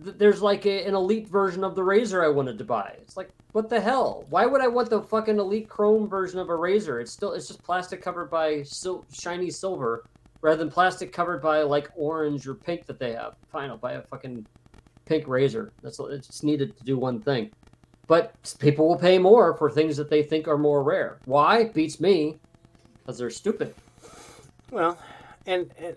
[0.00, 2.96] there's like a, an elite version of the razor I wanted to buy.
[3.00, 4.24] It's like what the hell?
[4.30, 7.00] Why would I want the fucking elite chrome version of a razor?
[7.00, 10.04] It's still it's just plastic covered by sil- shiny silver
[10.40, 13.34] rather than plastic covered by like orange or pink that they have.
[13.50, 14.46] Fine, I'll buy a fucking
[15.06, 15.72] pink razor.
[15.82, 17.50] That's it's needed to do one thing.
[18.06, 21.18] But people will pay more for things that they think are more rare.
[21.26, 21.64] Why?
[21.64, 22.36] Beats me.
[23.00, 23.74] Because they're stupid.
[24.70, 24.98] Well,
[25.46, 25.96] and, and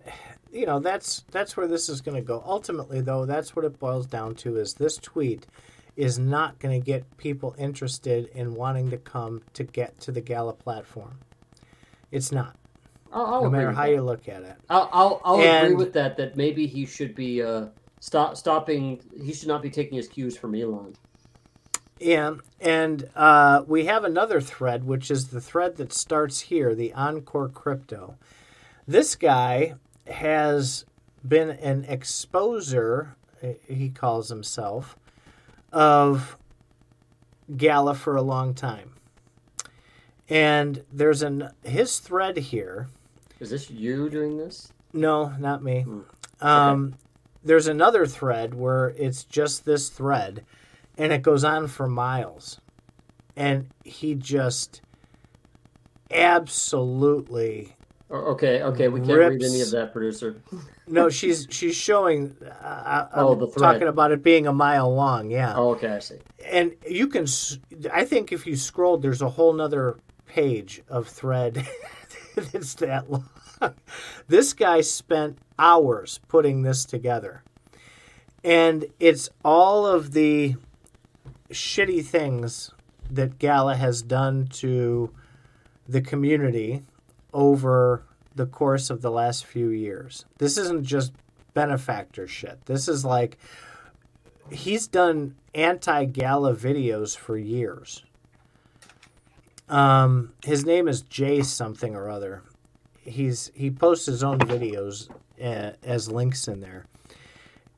[0.51, 2.43] you know that's that's where this is going to go.
[2.45, 5.47] Ultimately, though, that's what it boils down to: is this tweet
[5.95, 10.21] is not going to get people interested in wanting to come to get to the
[10.21, 11.19] Gala platform.
[12.11, 12.55] It's not.
[13.13, 13.91] I'll, I'll no matter how that.
[13.91, 14.55] you look at it.
[14.69, 16.17] I'll, I'll, I'll agree with that.
[16.17, 17.67] That maybe he should be uh,
[17.99, 19.01] stop stopping.
[19.21, 20.95] He should not be taking his cues from Elon.
[21.99, 26.93] Yeah, and uh, we have another thread, which is the thread that starts here, the
[26.93, 28.15] Encore Crypto.
[28.87, 29.75] This guy
[30.11, 30.85] has
[31.27, 33.09] been an exposer,
[33.67, 34.95] he calls himself,
[35.71, 36.37] of
[37.55, 38.93] Gala for a long time.
[40.29, 42.87] And there's an his thread here.
[43.39, 44.71] Is this you doing this?
[44.93, 45.81] No, not me.
[45.81, 46.01] Hmm.
[46.41, 46.95] Um,
[47.43, 50.45] There's another thread where it's just this thread,
[50.97, 52.61] and it goes on for miles,
[53.35, 54.81] and he just
[56.11, 57.75] absolutely
[58.11, 60.35] Okay, okay, we can't read any of that, producer.
[60.87, 61.09] no.
[61.09, 62.35] She's she's showing.
[62.61, 63.73] Uh, I'm Oh, the thread.
[63.73, 65.31] talking about it being a mile long.
[65.31, 66.17] Yeah, Oh, okay, I see.
[66.45, 67.25] and you can.
[67.93, 71.65] I think if you scrolled, there's a whole nother page of thread
[72.35, 73.25] that's that long.
[74.27, 77.43] This guy spent hours putting this together,
[78.43, 80.55] and it's all of the
[81.49, 82.71] shitty things
[83.09, 85.11] that Gala has done to
[85.87, 86.83] the community
[87.33, 88.03] over
[88.35, 90.25] the course of the last few years.
[90.37, 91.13] This isn't just
[91.53, 92.65] benefactor shit.
[92.65, 93.37] This is like
[94.51, 98.05] he's done anti-gala videos for years.
[99.69, 102.43] Um, his name is Jay something or other.
[103.03, 105.09] He's he posts his own videos
[105.41, 106.85] uh, as links in there,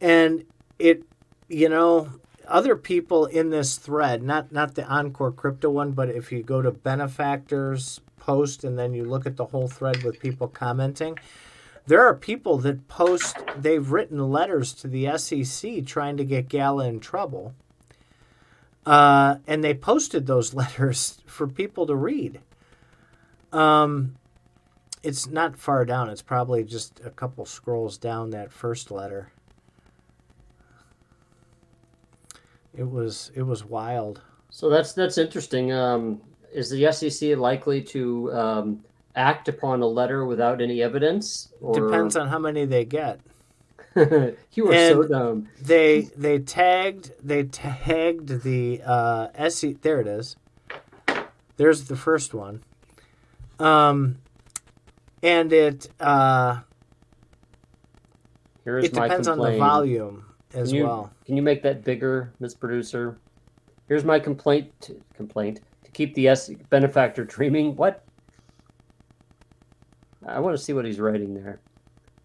[0.02, 0.44] and
[0.80, 1.04] it,
[1.48, 2.10] you know,
[2.48, 6.62] other people in this thread, not not the Encore Crypto one, but if you go
[6.62, 11.20] to benefactors post and then you look at the whole thread with people commenting,
[11.86, 16.88] there are people that post they've written letters to the SEC trying to get Gala
[16.88, 17.54] in trouble.
[18.86, 22.40] Uh, and they posted those letters for people to read.
[23.52, 24.16] Um,
[25.04, 26.10] it's not far down.
[26.10, 29.32] It's probably just a couple scrolls down that first letter.
[32.76, 34.22] It was it was wild.
[34.50, 35.72] So that's that's interesting.
[35.72, 36.22] Um,
[36.54, 38.84] is the SEC likely to um,
[39.16, 41.50] act upon a letter without any evidence?
[41.62, 41.74] Or...
[41.74, 43.20] Depends on how many they get.
[43.96, 45.48] you are so dumb.
[45.62, 50.36] they they tagged they tagged the uh SE there it is.
[51.58, 52.64] There's the first one.
[53.60, 54.18] Um
[55.22, 56.62] and it uh
[58.64, 60.26] Here's it my depends on the volume
[60.56, 61.14] as Can you, well.
[61.26, 63.18] Can you make that bigger, Miss Producer?
[63.88, 64.90] Here's my complaint.
[65.16, 65.60] Complaint
[65.94, 67.76] keep the S benefactor dreaming.
[67.76, 68.04] What?
[70.26, 71.60] I want to see what he's writing there.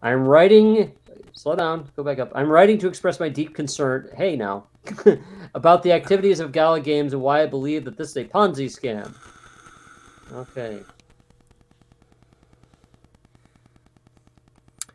[0.01, 0.93] I'm writing.
[1.33, 1.89] Slow down.
[1.95, 2.31] Go back up.
[2.35, 4.09] I'm writing to express my deep concern.
[4.15, 4.67] Hey, now,
[5.55, 8.65] about the activities of Gala Games and why I believe that this is a Ponzi
[8.65, 9.13] scam.
[10.33, 10.79] Okay.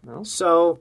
[0.04, 0.22] No.
[0.22, 0.80] So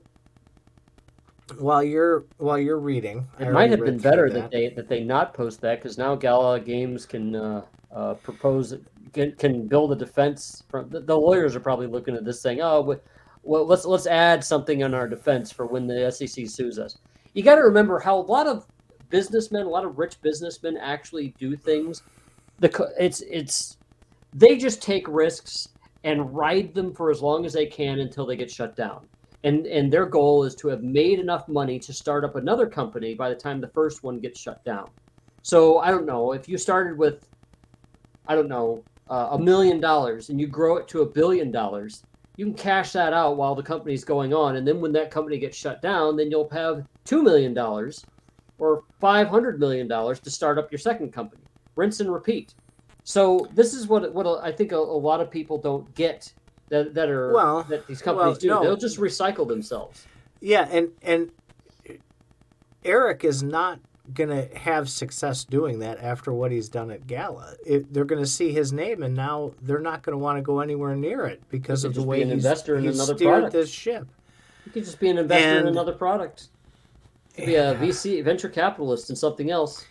[1.58, 4.50] while you're while you're reading, It already might have been better that.
[4.50, 7.62] they that they not post that because now Gala Games can uh,
[7.94, 8.74] uh, propose
[9.12, 10.64] can, can build a defense.
[10.68, 12.98] From the, the lawyers are probably looking at this saying, "Oh,
[13.42, 16.98] well, let's let's add something on our defense for when the SEC sues us."
[17.34, 18.66] You got to remember how a lot of
[19.10, 22.02] businessmen, a lot of rich businessmen, actually do things.
[22.58, 23.78] The it's it's
[24.32, 25.68] they just take risks
[26.02, 29.06] and ride them for as long as they can until they get shut down
[29.44, 33.14] and and their goal is to have made enough money to start up another company
[33.14, 34.88] by the time the first one gets shut down.
[35.42, 37.28] So I don't know if you started with,
[38.26, 42.02] I don't know, uh, a million dollars and you grow it to a billion dollars,
[42.36, 45.38] you can cash that out while the company's going on, and then when that company
[45.38, 48.04] gets shut down, then you'll have two million dollars
[48.58, 51.42] or five hundred million dollars to start up your second company.
[51.76, 52.54] Rinse and repeat.
[53.04, 56.32] So this is what what I think a, a lot of people don't get
[56.70, 58.48] that, that are Well, that these companies well, do.
[58.48, 58.62] no.
[58.62, 60.06] They'll just recycle themselves.
[60.40, 61.30] Yeah, and and
[62.84, 63.78] Eric is not
[64.12, 67.54] going to have success doing that after what he's done at Gala.
[67.64, 70.42] It, they're going to see his name, and now they're not going to want to
[70.42, 73.16] go anywhere near it because of the way be an he's, investor in he's another
[73.16, 73.52] steered product.
[73.52, 74.06] this ship.
[74.66, 76.48] You could just be an investor in another product.
[77.36, 79.86] Be a VC venture capitalist and something else.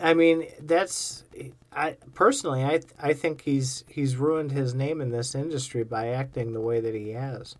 [0.00, 1.24] I mean, that's
[1.72, 6.52] I personally, I I think he's he's ruined his name in this industry by acting
[6.52, 7.56] the way that he has.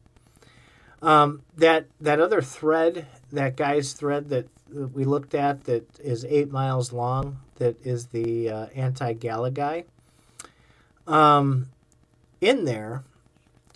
[1.01, 6.51] Um, that that other thread, that guy's thread that, we looked at, that is eight
[6.51, 9.85] miles long, that is the uh, anti-Gala guy.
[11.07, 11.70] Um,
[12.41, 13.03] in there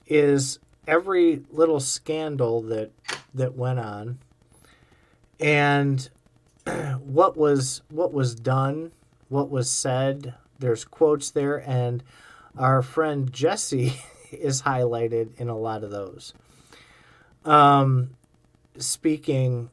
[0.06, 2.90] is every little scandal that
[3.34, 4.18] that went on,
[5.40, 6.10] and
[7.00, 8.92] what was what was done,
[9.28, 10.34] what was said.
[10.58, 12.04] There's quotes there, and
[12.56, 13.94] our friend Jesse
[14.30, 16.34] is highlighted in a lot of those.
[17.44, 18.10] Um,
[18.78, 19.70] speaking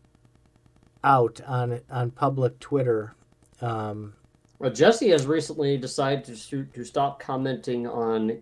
[1.03, 3.15] out on on public Twitter.
[3.61, 4.13] Um,
[4.59, 8.41] Well, Jesse has recently decided to to stop commenting on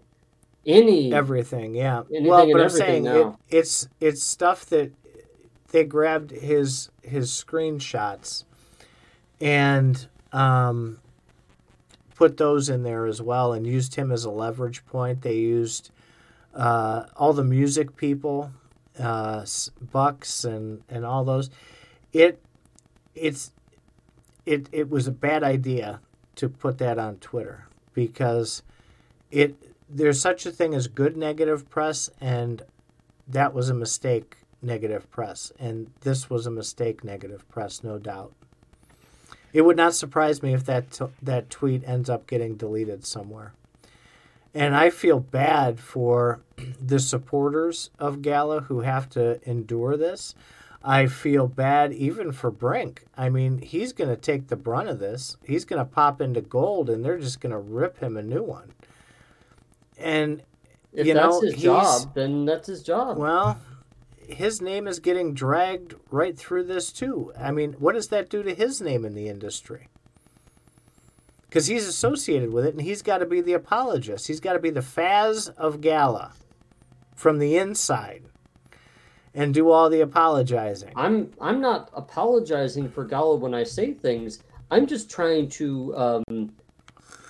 [0.66, 2.04] any everything, yeah.
[2.10, 4.92] Well, but I'm saying it, it's it's stuff that
[5.72, 8.44] they grabbed his his screenshots
[9.40, 11.00] and um,
[12.16, 15.22] put those in there as well, and used him as a leverage point.
[15.22, 15.92] They used
[16.54, 18.52] uh, all the music people,
[19.00, 19.46] uh,
[19.92, 21.50] Bucks, and and all those.
[22.14, 22.42] It
[23.16, 23.52] it's
[24.46, 26.00] it it was a bad idea
[26.36, 28.64] to put that on Twitter because
[29.32, 29.56] it
[29.90, 32.62] there's such a thing as good negative press and
[33.28, 38.34] that was a mistake negative press and this was a mistake negative press no doubt
[39.54, 43.54] it would not surprise me if that t- that tweet ends up getting deleted somewhere
[44.58, 46.42] and i feel bad for
[46.82, 50.34] the supporters of gala who have to endure this
[50.84, 55.00] i feel bad even for brink i mean he's going to take the brunt of
[55.00, 58.22] this he's going to pop into gold and they're just going to rip him a
[58.24, 58.72] new one
[59.98, 60.44] and
[60.94, 63.18] If you that's know, his job, then that's his job.
[63.18, 63.60] well,
[64.28, 67.32] his name is getting dragged right through this too.
[67.40, 69.88] I mean, what does that do to his name in the industry?
[71.50, 74.28] Because he's associated with it, and he's got to be the apologist.
[74.28, 76.34] He's got to be the Faz of Gala
[77.16, 78.24] from the inside,
[79.34, 80.92] and do all the apologizing.
[80.96, 84.44] I'm I'm not apologizing for Gala when I say things.
[84.72, 86.54] I'm just trying to um,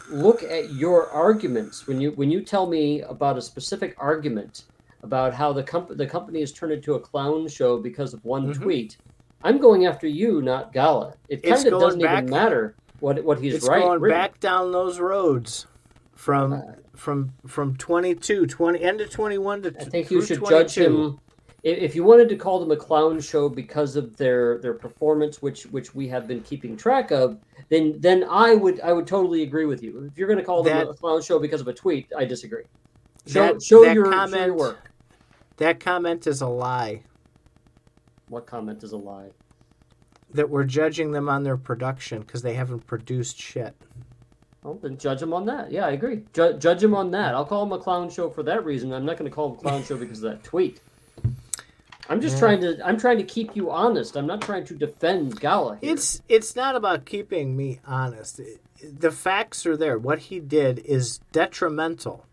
[0.10, 4.64] look at your arguments when you when you tell me about a specific argument
[5.04, 8.52] about how the comp- the company has turned into a clown show because of one
[8.52, 8.62] Mhm.
[8.64, 8.98] tweet.
[9.44, 11.14] I'm going after you, not Gala.
[11.30, 13.82] It kind of doesn't back- even matter what what he's it's right.
[13.82, 15.68] going back down those roads
[16.16, 16.62] from Uh,
[16.96, 20.82] from from 22 20 end of 21 to I think you should judge 22.
[20.84, 21.20] him.
[21.64, 25.66] If you wanted to call them a clown show because of their their performance, which
[25.66, 27.38] which we have been keeping track of,
[27.70, 30.06] then then I would I would totally agree with you.
[30.12, 32.64] If you're going to call them a clown show because of a tweet, I disagree.
[33.26, 34.92] Show That- show, that your, show your work.
[35.58, 37.02] That comment is a lie.
[38.30, 39.32] What comment is a lie?
[40.34, 43.76] That we're judging them on their production because they haven't produced shit.
[44.64, 45.72] Well, then judge them on that.
[45.72, 46.24] Yeah, I agree.
[46.34, 47.34] Ju- judge them on that.
[47.34, 48.92] I'll call them a clown show for that reason.
[48.94, 50.82] I'm not going to call them a clown show because of that tweet.
[52.10, 52.40] I'm just Yeah.
[52.40, 52.88] trying to.
[52.88, 54.16] I'm trying to keep you honest.
[54.16, 55.78] I'm not trying to defend Gala.
[55.82, 55.94] Here.
[55.94, 58.40] It's it's not about keeping me honest.
[58.82, 59.98] The facts are there.
[59.98, 62.26] What he did is detrimental.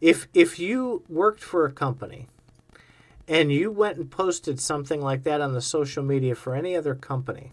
[0.00, 2.28] If if you worked for a company
[3.28, 6.94] and you went and posted something like that on the social media for any other
[6.94, 7.52] company,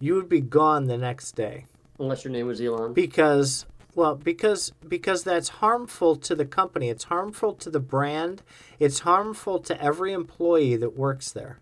[0.00, 1.66] you would be gone the next day.
[1.98, 2.92] unless your name was Elon.
[2.92, 8.42] because well because because that's harmful to the company it's harmful to the brand
[8.80, 11.58] it's harmful to every employee that works there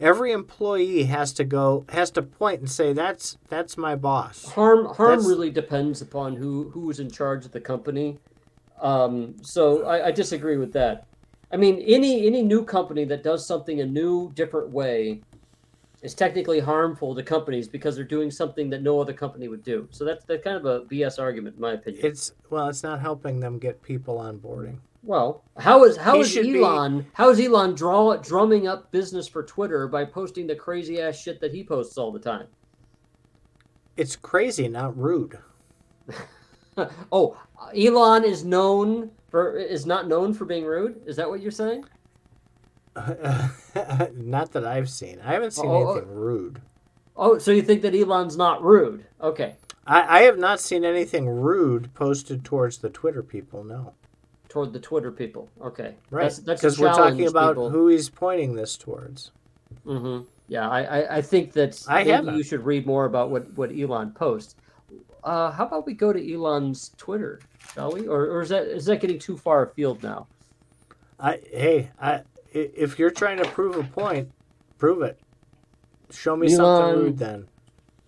[0.00, 4.84] every employee has to go has to point and say that's that's my boss harm
[4.96, 8.18] harm That's- really depends upon who who's in charge of the company.
[8.82, 11.06] Um, so I, I disagree with that.
[11.52, 15.22] I mean, any any new company that does something a new, different way
[16.02, 19.88] is technically harmful to companies because they're doing something that no other company would do.
[19.90, 22.04] So that's that's kind of a BS argument, in my opinion.
[22.04, 26.44] it's well it's not helping them get people onboarding well, how is how is should
[26.44, 31.00] be- Elon how is Elon draw drumming up business for Twitter by posting the crazy
[31.00, 32.46] ass shit that he posts all the time?
[33.96, 35.38] it's crazy not rude
[37.12, 37.36] oh,
[37.76, 41.00] Elon is known for is not known for being rude.
[41.06, 41.84] Is that what you're saying?
[44.16, 46.60] not that i've seen i haven't seen Oh, oh, anything rude
[47.16, 49.04] Oh, so you think that Elon's not rude?
[49.20, 49.54] Okay,
[49.86, 53.94] I, I have not seen anything rude posted towards the twitter people no
[54.50, 55.48] toward the Twitter people.
[55.62, 56.24] Okay, Right.
[56.24, 57.70] That's that's Because we're talking about people.
[57.70, 59.30] who he's pointing this towards.
[59.86, 60.26] Mm-hmm.
[60.48, 62.36] Yeah, I, I, I, think that I maybe haven't.
[62.36, 64.56] you should read more about what, what Elon posts.
[65.22, 67.40] Uh, how about we go to Elon's Twitter,
[67.74, 68.06] shall we?
[68.06, 70.26] Or, or is that is that getting too far afield now?
[71.18, 74.30] I hey, I if you're trying to prove a point,
[74.78, 75.18] prove it.
[76.10, 77.46] Show me something rude then,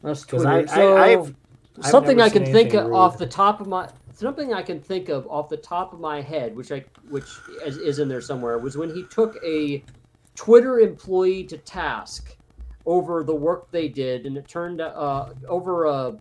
[0.03, 0.49] That's Twitter.
[0.49, 1.35] I, So, I I've
[1.83, 2.95] I've something I can think of rude.
[2.95, 6.21] off the top of my something I can think of off the top of my
[6.21, 7.27] head, which I which
[7.65, 9.85] is, is in there somewhere, was when he took a
[10.35, 12.37] Twitter employee to task
[12.87, 16.13] over the work they did, and it turned uh, over uh,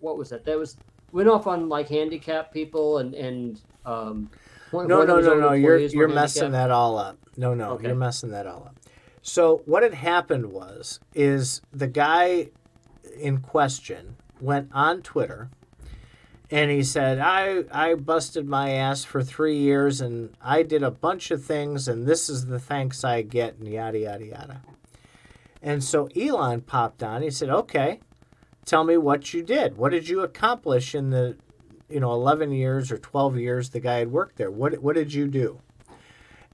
[0.00, 0.44] what was that?
[0.44, 0.76] That was
[1.12, 4.30] went off on like handicapped people and and um,
[4.70, 5.52] one, No, one no, no, no.
[5.52, 7.18] You're you're messing that all up.
[7.36, 7.86] No, no, Okay.
[7.86, 8.76] you're messing that all up.
[9.22, 12.48] So what had happened was is the guy
[13.18, 15.50] in question went on Twitter
[16.50, 20.90] and he said, I, I busted my ass for three years and I did a
[20.90, 24.62] bunch of things and this is the thanks I get and yada yada yada.
[25.62, 27.22] And so Elon popped on.
[27.22, 28.00] He said, Okay,
[28.68, 29.76] tell me what you did.
[29.76, 31.36] What did you accomplish in the
[31.88, 34.50] you know 11 years or 12 years the guy had worked there?
[34.50, 35.60] What what did you do?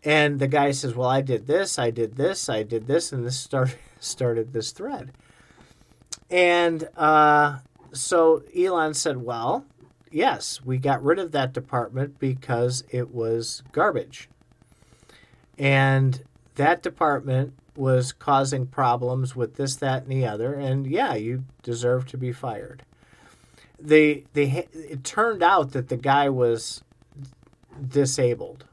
[0.02, 3.26] And the guy says, "Well, I did this, I did this, I did this," and
[3.26, 5.12] this started started this thread.
[6.30, 7.58] And uh,
[7.92, 9.64] so Elon said, "Well,
[10.10, 14.28] yes, we got rid of that department because it was garbage,
[15.58, 16.22] and
[16.54, 20.54] that department was causing problems with this, that, and the other.
[20.54, 22.84] And yeah, you deserve to be fired."
[23.80, 26.82] The the it turned out that the guy was
[27.88, 28.64] disabled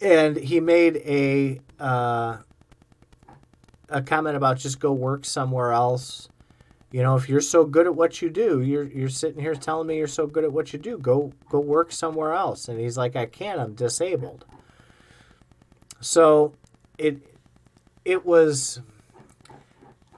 [0.00, 2.38] and he made a uh,
[3.88, 6.28] a comment about just go work somewhere else.
[6.90, 9.86] You know, if you're so good at what you do, you're you're sitting here telling
[9.86, 10.98] me you're so good at what you do.
[10.98, 12.68] Go go work somewhere else.
[12.68, 13.60] And he's like, I can't.
[13.60, 14.44] I'm disabled.
[16.00, 16.54] So
[16.98, 17.29] it
[18.04, 18.80] it was.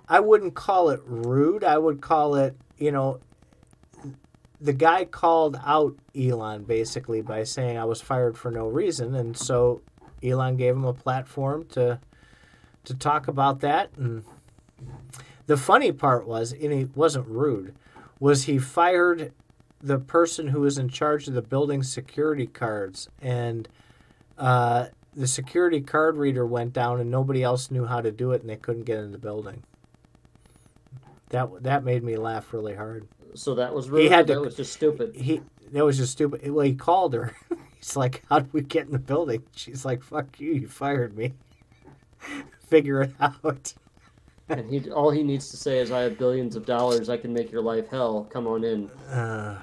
[0.09, 1.65] I wouldn't call it rude.
[1.65, 3.21] I would call it, you know,
[4.61, 9.37] the guy called out Elon basically by saying I was fired for no reason, and
[9.37, 9.83] so
[10.23, 11.99] Elon gave him a platform to
[12.85, 13.91] to talk about that.
[13.97, 14.25] And
[15.47, 17.75] the funny part was, and he wasn't rude,
[18.21, 19.33] was he fired
[19.81, 23.69] the person who was in charge of the building security cards, and
[24.39, 28.41] uh, the security card reader went down, and nobody else knew how to do it,
[28.41, 29.63] and they couldn't get in the building.
[31.31, 34.11] That that made me laugh really hard So that was rude.
[34.11, 35.15] had to- that was just stupid.
[35.15, 35.41] he
[35.73, 36.49] that was just stupid.
[36.51, 37.35] Well, he called her.
[37.77, 40.53] He's like, "How did we get in the building?" She's like, "Fuck you!
[40.53, 41.33] You fired me.
[42.69, 43.75] Figure it out."
[44.49, 47.09] and he all he needs to say is, "I have billions of dollars.
[47.09, 48.25] I can make your life hell.
[48.31, 49.59] Come on in." Uh,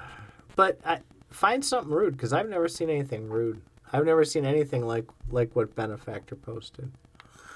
[0.56, 0.98] but I,
[1.30, 3.62] find something rude because I've never seen anything rude.
[3.92, 6.90] I've never seen anything like like what Benefactor posted.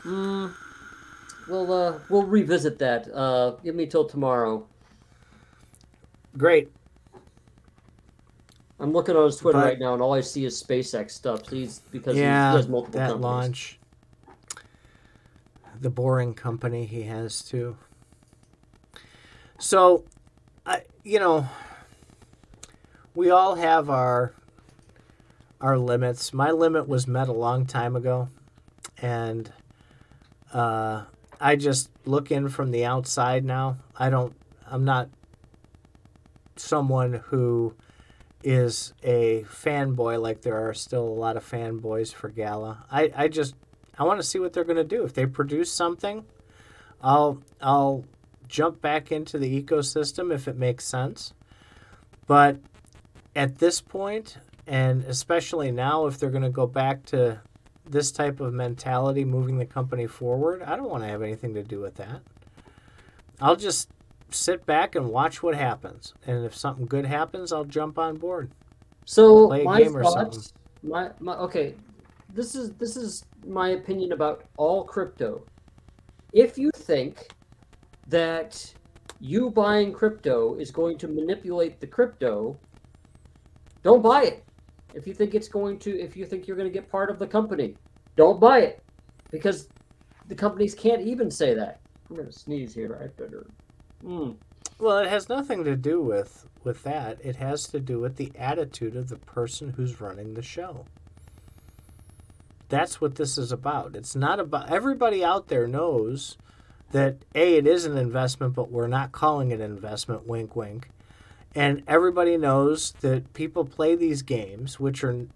[0.04, 0.52] Mm,
[1.48, 3.08] we'll uh, we'll revisit that.
[3.14, 4.66] Uh, give me till tomorrow.
[6.36, 6.70] Great.
[8.80, 11.48] I'm looking on his Twitter But- right now, and all I see is SpaceX stuff.
[11.48, 13.22] He's because he- yeah, he has multiple that companies.
[13.24, 13.78] launch.
[15.80, 17.76] The boring company he has too.
[19.58, 20.04] So,
[20.66, 21.48] I you know,
[23.14, 24.34] we all have our
[25.64, 26.34] our limits.
[26.34, 28.28] My limit was met a long time ago,
[29.00, 29.50] and
[30.52, 31.04] uh,
[31.40, 33.78] I just look in from the outside now.
[33.96, 34.36] I don't.
[34.66, 35.08] I'm not
[36.56, 37.74] someone who
[38.42, 42.84] is a fanboy like there are still a lot of fanboys for Gala.
[42.90, 43.54] I, I just
[43.98, 45.02] I want to see what they're going to do.
[45.02, 46.26] If they produce something,
[47.00, 48.04] I'll I'll
[48.48, 51.32] jump back into the ecosystem if it makes sense.
[52.26, 52.58] But
[53.34, 54.36] at this point,
[54.66, 57.40] and especially now, if they're going to go back to
[57.88, 61.62] this type of mentality, moving the company forward, I don't want to have anything to
[61.62, 62.22] do with that.
[63.40, 63.90] I'll just
[64.30, 68.50] sit back and watch what happens, and if something good happens, I'll jump on board.
[69.04, 70.52] So Play a my game or thoughts,
[70.82, 71.74] my, my okay,
[72.32, 75.44] this is this is my opinion about all crypto.
[76.32, 77.28] If you think
[78.08, 78.74] that
[79.20, 82.58] you buying crypto is going to manipulate the crypto,
[83.82, 84.43] don't buy it.
[84.94, 87.18] If you think it's going to, if you think you're going to get part of
[87.18, 87.76] the company,
[88.16, 88.82] don't buy it,
[89.30, 89.68] because
[90.28, 91.80] the companies can't even say that.
[92.08, 92.98] I'm going to sneeze here.
[93.02, 93.46] I better.
[94.04, 94.36] Mm.
[94.78, 97.18] Well, it has nothing to do with with that.
[97.22, 100.86] It has to do with the attitude of the person who's running the show.
[102.68, 103.94] That's what this is about.
[103.94, 106.38] It's not about everybody out there knows
[106.92, 110.26] that a it is an investment, but we're not calling it an investment.
[110.26, 110.88] Wink, wink.
[111.54, 115.26] And everybody knows that people play these games, which are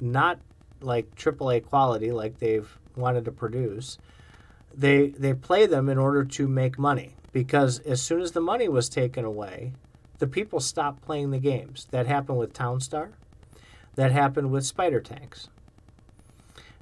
[0.00, 0.40] not
[0.80, 3.98] like AAA quality, like they've wanted to produce.
[4.74, 8.68] they they play them in order to make money because as soon as the money
[8.68, 9.72] was taken away,
[10.18, 11.86] the people stopped playing the games.
[11.90, 13.10] That happened with Townstar.
[13.96, 15.48] That happened with Spider Tanks.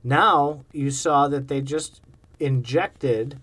[0.03, 2.01] Now you saw that they just
[2.39, 3.39] injected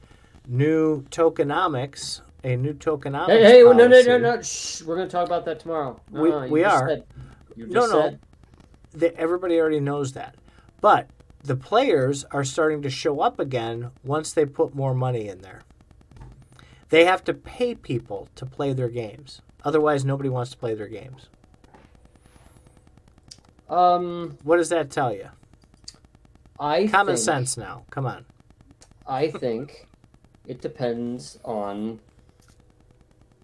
[0.48, 2.22] new tokenomics,
[2.54, 3.28] a new tokenomics.
[3.28, 4.42] Hey, hey, no, no, no, no.
[4.42, 6.00] Shh, we're going to talk about that tomorrow.
[6.10, 6.88] We- Uh-uh, we are.
[6.88, 7.04] said-
[7.58, 8.18] No, no.
[8.94, 10.36] that everybody already knows that.
[10.82, 11.10] But
[11.44, 15.62] the players are starting to show up again once they put more money in there.
[16.90, 19.42] They have to pay people to play their games.
[19.66, 21.30] Otherwise, nobody wants to play their games.
[23.70, 25.28] Um, What does that tell you?
[26.60, 27.84] I Common think, sense now.
[27.90, 28.26] Come on.
[29.06, 29.88] I think
[30.48, 32.00] it depends on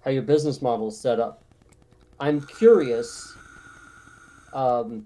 [0.03, 1.43] how your business model is set up.
[2.19, 3.33] I'm curious.
[4.53, 5.05] Um,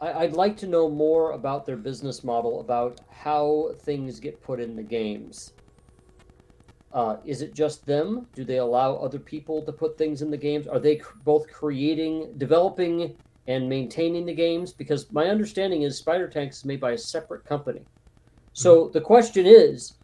[0.00, 4.60] I, I'd like to know more about their business model, about how things get put
[4.60, 5.52] in the games.
[6.92, 8.26] Uh, is it just them?
[8.34, 10.66] Do they allow other people to put things in the games?
[10.66, 13.16] Are they cr- both creating, developing,
[13.48, 14.72] and maintaining the games?
[14.72, 17.82] Because my understanding is Spider Tanks is made by a separate company.
[18.54, 19.94] So the question is,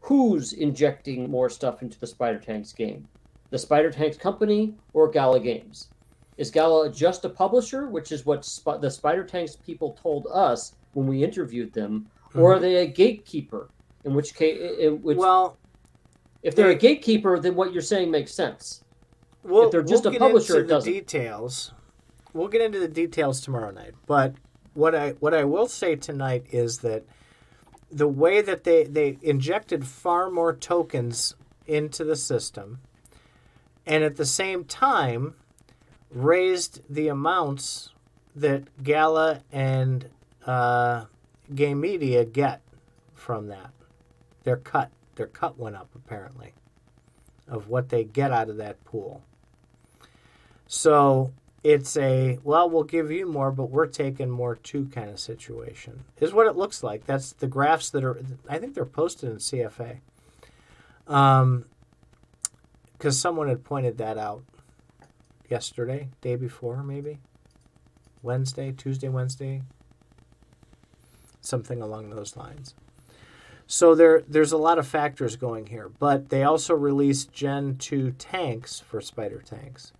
[0.00, 3.06] who's injecting more stuff into the Spider Tanks game?
[3.50, 5.88] The Spider Tanks company or Gala Games?
[6.36, 10.74] Is Gala just a publisher, which is what Sp- the Spider Tanks people told us
[10.94, 12.62] when we interviewed them, or are mm-hmm.
[12.62, 13.68] they a gatekeeper?
[14.04, 15.58] In which case, in which, Well,
[16.42, 18.82] if they're a gatekeeper, then what you're saying makes sense.
[19.42, 20.92] we'll, they're just we'll a get publisher, into it the doesn't.
[20.92, 21.72] details.
[22.32, 23.94] We'll get into the details tomorrow night.
[24.06, 24.34] But
[24.74, 27.04] what I what I will say tonight is that
[27.90, 31.34] the way that they they injected far more tokens
[31.66, 32.80] into the system,
[33.86, 35.34] and at the same time
[36.10, 37.90] raised the amounts
[38.34, 40.08] that Gala and
[40.46, 41.04] uh,
[41.54, 42.60] Game Media get
[43.14, 43.70] from that.
[44.44, 46.54] Their cut, their cut went up apparently
[47.46, 49.22] of what they get out of that pool.
[50.66, 51.32] So
[51.62, 56.04] it's a well, we'll give you more, but we're taking more too kind of situation.
[56.18, 57.06] Is what it looks like.
[57.06, 58.20] That's the graphs that are.
[58.48, 59.98] I think they're posted in CFA.
[61.06, 61.64] Um,
[63.00, 64.42] because someone had pointed that out
[65.48, 67.18] yesterday, day before, maybe
[68.22, 69.62] Wednesday, Tuesday, Wednesday,
[71.40, 72.74] something along those lines.
[73.66, 78.12] So there, there's a lot of factors going here, but they also released Gen 2
[78.18, 79.92] tanks for Spider Tanks,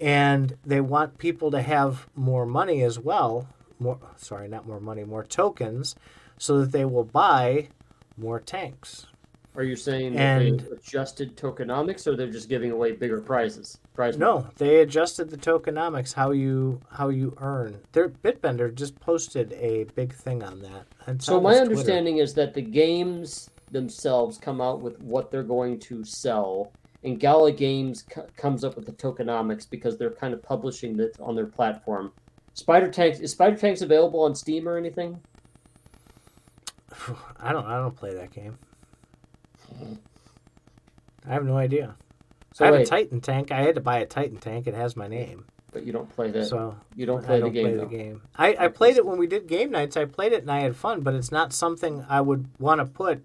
[0.00, 3.48] and they want people to have more money as well.
[3.78, 5.94] More, sorry, not more money, more tokens,
[6.38, 7.68] so that they will buy
[8.16, 9.06] more tanks.
[9.54, 13.78] Are you saying And- they adjusted tokenomics, or they're just giving away bigger prizes?
[13.94, 17.78] Prize No, they adjusted the tokenomics how you how you earn.
[17.92, 21.22] Their Bitbender just posted a big thing on that.
[21.22, 26.04] So my understanding is that the games themselves come out with what they're going to
[26.04, 26.70] sell,
[27.06, 31.16] and Gala Games co- comes up with the tokenomics because they're kind of publishing it
[31.20, 32.12] on their platform.
[32.54, 35.20] Spider Tanks is Spider Tanks available on Steam or anything?
[37.40, 38.58] I don't I don't play that game.
[41.28, 41.94] I have no idea.
[42.54, 43.52] So I have wait, a Titan tank.
[43.52, 44.66] I had to buy a Titan tank.
[44.66, 45.44] It has my name.
[45.72, 46.46] but you don't play that.
[46.46, 47.76] So you don't play I don't the game.
[47.76, 48.22] play the game.
[48.36, 49.96] I, I played it when we did game nights.
[49.96, 52.86] I played it and I had fun, but it's not something I would want to
[52.86, 53.22] put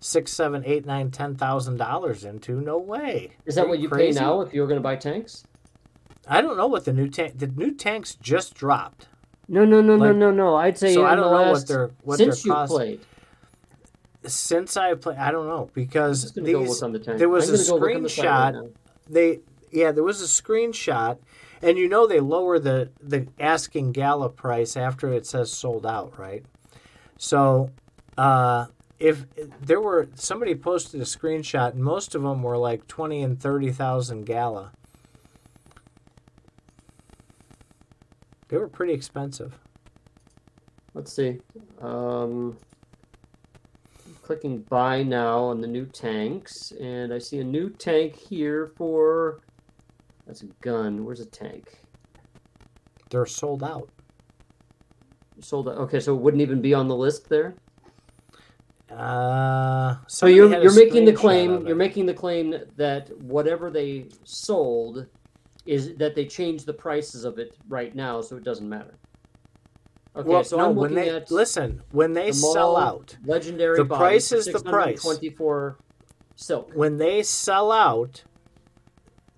[0.00, 2.60] six, seven, eight, nine, ten thousand dollars into.
[2.60, 3.30] No way.
[3.46, 4.18] Is that what you crazy?
[4.18, 5.44] pay now if you were going to buy tanks?
[6.26, 7.38] I don't know what the new tank.
[7.38, 9.08] The new tanks just dropped,
[9.48, 10.56] No, no, no, no, Like- no, no.
[10.56, 12.72] I'd say so I don't know what their what since their you cost.
[12.72, 13.00] played.
[14.26, 17.48] Since I played, I don't know because just going to go these the there was
[17.48, 18.72] I'm a gonna go look on the right screenshot.
[19.08, 19.40] they
[19.72, 21.18] yeah there was a screenshot
[21.62, 26.18] and you know they lower the the asking gala price after it says sold out
[26.18, 26.44] right
[27.16, 27.70] so
[28.18, 28.66] uh
[29.00, 29.24] if
[29.60, 34.24] there were somebody posted a screenshot and most of them were like 20 and 30,000
[34.24, 34.72] gala
[38.48, 39.58] they were pretty expensive
[40.92, 41.38] Let's see.
[41.80, 42.58] Um,
[44.22, 49.40] clicking buy now on the new tanks, and I see a new tank here for.
[50.26, 51.04] That's a gun.
[51.04, 51.76] Where's a tank?
[53.08, 53.88] they're sold out
[55.40, 55.78] Sold out.
[55.78, 57.54] Okay, so it wouldn't even be on the list there.
[58.90, 61.66] Uh So you're you're making the claim.
[61.66, 65.06] You're making the claim that whatever they sold
[65.66, 68.94] is that they changed the prices of it right now, so it doesn't matter.
[70.16, 73.76] Okay, well, so no, I'm when they at listen when they the sell out legendary.
[73.76, 75.02] the price is the price.
[75.02, 75.78] 624
[76.34, 76.72] silk.
[76.74, 78.24] when they sell out,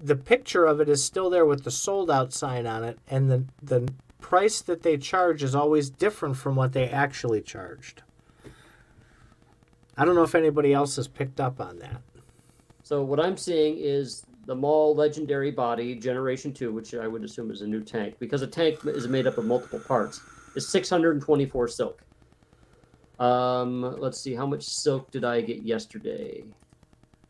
[0.00, 3.30] the picture of it is still there with the sold out sign on it, and
[3.30, 8.02] the the price that they charge is always different from what they actually charged.
[9.96, 12.00] I don't know if anybody else has picked up on that.
[12.82, 17.50] So what I'm seeing is the Maul Legendary Body Generation Two, which I would assume
[17.50, 20.20] is a new tank, because a tank is made up of multiple parts.
[20.54, 22.02] Is 624 silk.
[23.18, 26.44] Um, let's see, how much silk did I get yesterday?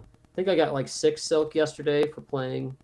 [0.01, 2.77] I think I got like six silk yesterday for playing.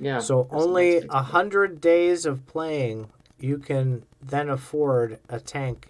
[0.00, 0.20] Yeah.
[0.20, 5.88] So only a hundred days of playing, you can then afford a tank.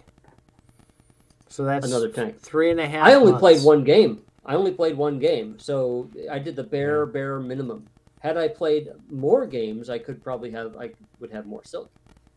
[1.49, 2.39] So that's Another tank.
[2.39, 3.05] Three and a half.
[3.05, 3.41] I only months.
[3.41, 4.21] played one game.
[4.45, 7.85] I only played one game, so I did the bare bare minimum.
[8.19, 11.91] Had I played more games, I could probably have I would have more silk.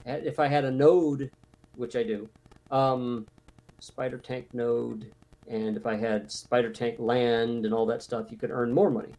[0.05, 1.31] If I had a node,
[1.77, 2.29] which I do,
[2.71, 3.27] um,
[3.81, 5.13] spider tank node,
[5.49, 8.91] and if I had spider tank land and all that stuff, you could earn more
[8.91, 9.13] money.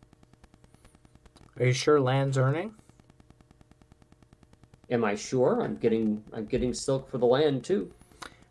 [1.60, 2.74] Are you sure land's earning?
[4.90, 5.62] Am I sure?
[5.62, 7.92] I'm getting I'm getting silk for the land too.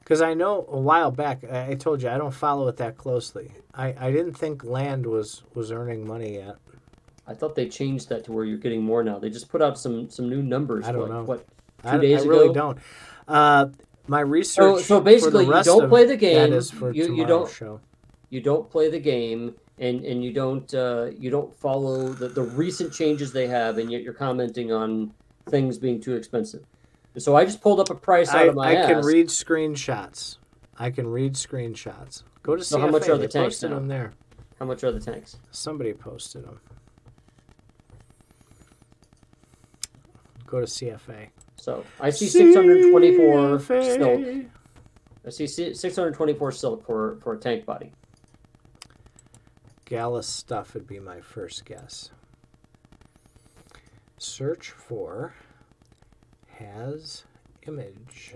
[0.02, 3.52] Because I know a while back, I told you I don't follow it that closely.
[3.72, 6.56] I, I didn't think land was was earning money yet.
[7.26, 9.18] I thought they changed that to where you're getting more now.
[9.18, 10.86] They just put out some some new numbers.
[10.86, 11.22] I don't like, know.
[11.22, 11.46] What
[11.82, 12.54] two I, days I really ago?
[12.54, 12.78] don't.
[13.28, 13.66] Uh,
[14.08, 14.78] my research.
[14.78, 16.50] so so basically, you don't play the game.
[16.50, 17.80] That is for you, you don't show.
[18.30, 22.42] you don't play the game, and and you don't uh, you don't follow the, the
[22.42, 25.12] recent changes they have, and yet you're commenting on
[25.48, 26.64] things being too expensive.
[27.18, 30.38] So I just pulled up a price out I, of my I can read screenshots.
[30.78, 32.22] I can read screenshots.
[32.42, 32.80] Go to So CFA.
[32.80, 33.76] how much are they the tanks posted now?
[33.76, 34.14] them there.
[34.58, 35.36] How much are the tanks?
[35.50, 36.60] Somebody posted them.
[40.46, 41.28] Go to CFA.
[41.56, 44.46] So I see 624 silk.
[45.24, 47.92] I see 624 silk for for a tank body.
[49.84, 52.10] Gallus stuff would be my first guess.
[54.18, 55.34] Search for
[56.62, 57.24] has
[57.66, 58.34] image.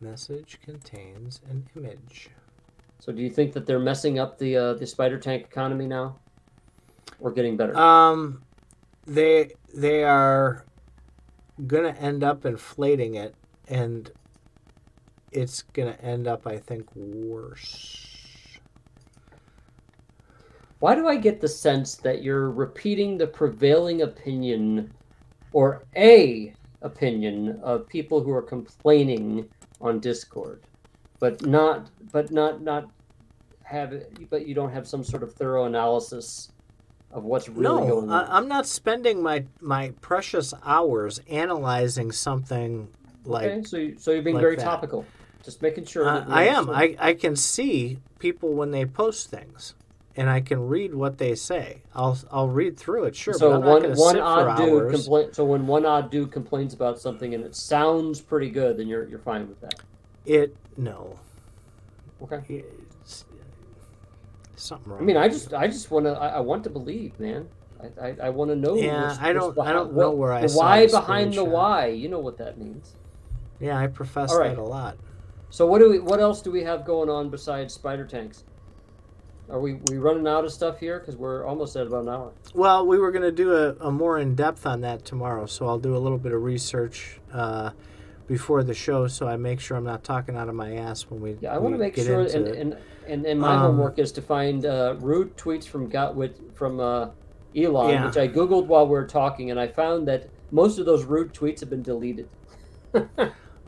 [0.00, 2.30] Message contains an image.
[2.98, 6.16] So do you think that they're messing up the uh, the spider tank economy now,
[7.20, 7.76] or getting better?
[7.76, 8.42] Um,
[9.06, 10.64] they they are
[11.66, 13.34] gonna end up inflating it,
[13.68, 14.10] and
[15.30, 18.58] it's gonna end up, I think, worse.
[20.78, 24.92] Why do I get the sense that you're repeating the prevailing opinion
[25.52, 29.48] or a opinion of people who are complaining
[29.80, 30.62] on Discord,
[31.18, 32.90] but not but not not
[33.62, 33.94] have
[34.30, 36.50] but you don't have some sort of thorough analysis
[37.10, 38.26] of what's really no, going on.
[38.28, 42.88] I'm not spending my my precious hours analyzing something
[43.24, 43.50] like.
[43.50, 44.64] okay, so you, so you're being like very that.
[44.64, 45.04] topical.
[45.42, 46.08] Just making sure.
[46.08, 46.70] Uh, that I am.
[46.70, 49.74] I, I can see people when they post things,
[50.16, 51.82] and I can read what they say.
[51.94, 53.34] I'll I'll read through it, sure.
[53.34, 55.32] so one one odd dude complain.
[55.32, 59.08] So when one odd dude complains about something and it sounds pretty good, then you're
[59.08, 59.74] you're fine with that.
[60.24, 61.18] It no.
[62.22, 62.64] Okay.
[63.00, 63.24] It's,
[64.56, 65.00] something wrong.
[65.00, 67.48] I mean, I just, I just want to, I, I want to believe, man.
[67.80, 68.76] I, I, I want to know.
[68.76, 71.86] Yeah, I don't- I don't know where I the why behind the why.
[71.88, 72.94] You know what that means.
[73.58, 74.54] Yeah, I profess right.
[74.54, 74.96] that a lot.
[75.50, 78.44] So what do we, what else do we have going on besides spider tanks?
[79.50, 80.98] Are we, we running out of stuff here?
[80.98, 82.32] Because we're almost at about an hour.
[82.54, 85.66] Well, we were going to do a, a more in depth on that tomorrow, so
[85.66, 87.70] I'll do a little bit of research uh,
[88.26, 91.20] before the show, so I make sure I'm not talking out of my ass when
[91.20, 91.36] we.
[91.40, 92.76] Yeah, I want to make sure, and, and
[93.06, 96.80] and and my Um, homework is to find uh, rude tweets from got with from
[96.80, 97.08] uh,
[97.54, 98.06] Elon, Yeah.
[98.06, 101.34] which I googled while we were talking, and I found that most of those rude
[101.34, 102.28] tweets have been deleted.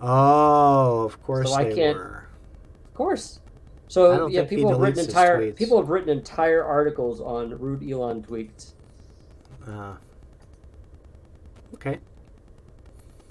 [0.06, 2.26] Oh, of course So I can't- were.
[2.86, 3.40] Of course.
[3.88, 8.72] So yeah, people have written entire people have written entire articles on rude Elon tweets.
[9.66, 9.94] Uh,
[11.74, 11.98] okay.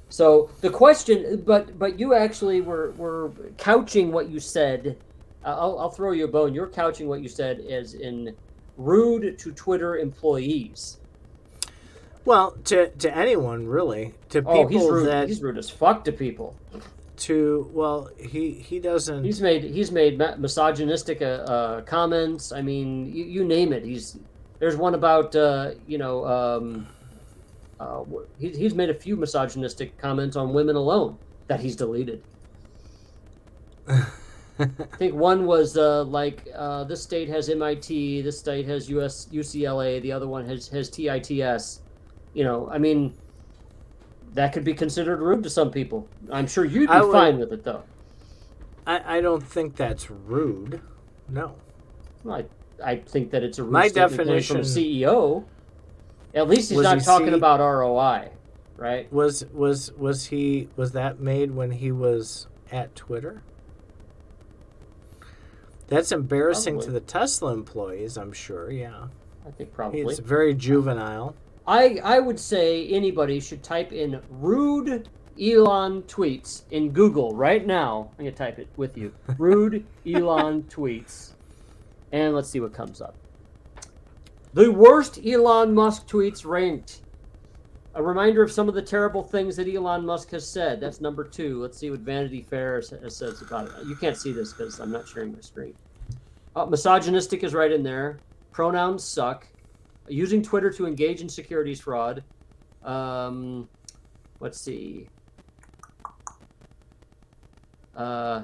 [0.10, 4.98] So the question, but but you actually were were couching what you said.
[5.44, 6.54] I'll I'll throw you a bone.
[6.54, 8.36] You're couching what you said as in
[8.78, 11.00] rude to Twitter employees.
[12.26, 15.08] Well, to to anyone really, to people Oh, he's rude.
[15.08, 16.56] that He's rude as fuck to people.
[17.24, 19.24] To well, he he doesn't.
[19.24, 22.52] He's made he's made misogynistic uh, uh, comments.
[22.52, 23.84] I mean, you, you name it.
[23.84, 24.18] He's
[24.60, 26.88] there's one about uh, you know um,
[27.80, 28.04] uh,
[28.40, 31.18] he, he's made a few misogynistic comments on women alone
[31.48, 32.22] that he's deleted.
[33.88, 34.66] I
[34.98, 40.02] think one was uh, like uh, this state has MIT, this state has US UCLA,
[40.02, 41.82] the other one has has TITS.
[42.34, 43.14] You know, I mean,
[44.34, 46.08] that could be considered rude to some people.
[46.32, 47.84] I'm sure you'd be would- fine with it though.
[48.86, 50.82] I, I don't think that's rude.
[51.30, 51.56] No.
[52.30, 52.46] I
[52.84, 55.46] I think that it's a rude My coming from a definition- CEO.
[56.34, 58.30] At least he's not he talking C- about ROI,
[58.76, 59.12] right?
[59.14, 63.44] Was was was he was that made when he was at Twitter?
[65.88, 66.86] That's embarrassing Probably.
[66.88, 68.72] to the Tesla employees, I'm sure.
[68.72, 69.08] Yeah,
[69.46, 70.02] I think probably.
[70.02, 71.36] it's very juvenile.
[71.66, 75.10] I I would say anybody should type in rude
[75.42, 78.12] Elon tweets in Google right now.
[78.12, 79.14] I'm gonna type it with you.
[79.38, 81.32] Rude Elon tweets,
[82.12, 83.16] and let's see what comes up.
[84.54, 87.02] The worst Elon Musk tweets ranked.
[87.96, 90.80] A reminder of some of the terrible things that Elon Musk has said.
[90.80, 91.62] That's number two.
[91.62, 93.88] Let's see what Vanity Fair sa- says about it.
[93.88, 95.76] You can't see this because I'm not sharing my screen.
[96.56, 98.20] Uh, misogynistic is right in there.
[98.52, 99.48] Pronouns suck
[100.08, 102.24] using Twitter to engage in securities fraud.
[102.84, 103.70] Um,
[104.40, 105.08] let's see.
[107.96, 108.44] Uh,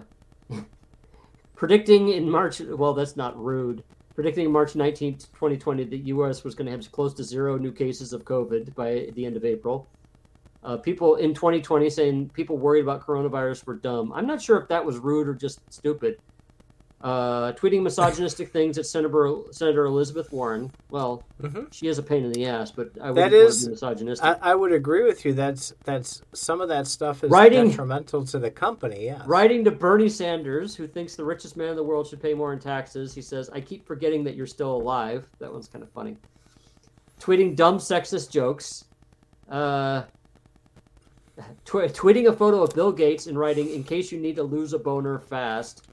[1.56, 2.62] predicting in March.
[2.62, 3.84] Well, that's not rude.
[4.16, 6.44] Predicting March 19th, 2020, that U.S.
[6.44, 9.46] was going to have close to zero new cases of COVID by the end of
[9.46, 9.88] April.
[10.62, 14.12] Uh, people in 2020 saying people worried about coronavirus were dumb.
[14.12, 16.18] I'm not sure if that was rude or just stupid.
[17.02, 20.70] Uh, tweeting misogynistic things at Senator Senator Elizabeth Warren.
[20.90, 21.72] Well, Mhm.
[21.74, 24.26] she is a pain in the ass, but I That wouldn't is- misogynistic.
[24.28, 25.32] I, I would agree with you.
[25.34, 29.06] That's that's some of that stuff is Writing- detrimental to the company.
[29.06, 29.24] Yeah.
[29.26, 32.52] Writing to Bernie Sanders, who thinks the richest man in the world should pay more
[32.52, 35.26] in taxes, he says, I keep forgetting that you're still alive.
[35.40, 36.18] That one's kind of funny.
[37.22, 38.84] Tweeting dumb sexist jokes.
[39.50, 40.04] Uh,
[41.64, 44.74] tw- tweeting a photo of Bill Gates and writing, in case you need to lose
[44.74, 45.86] a boner fast.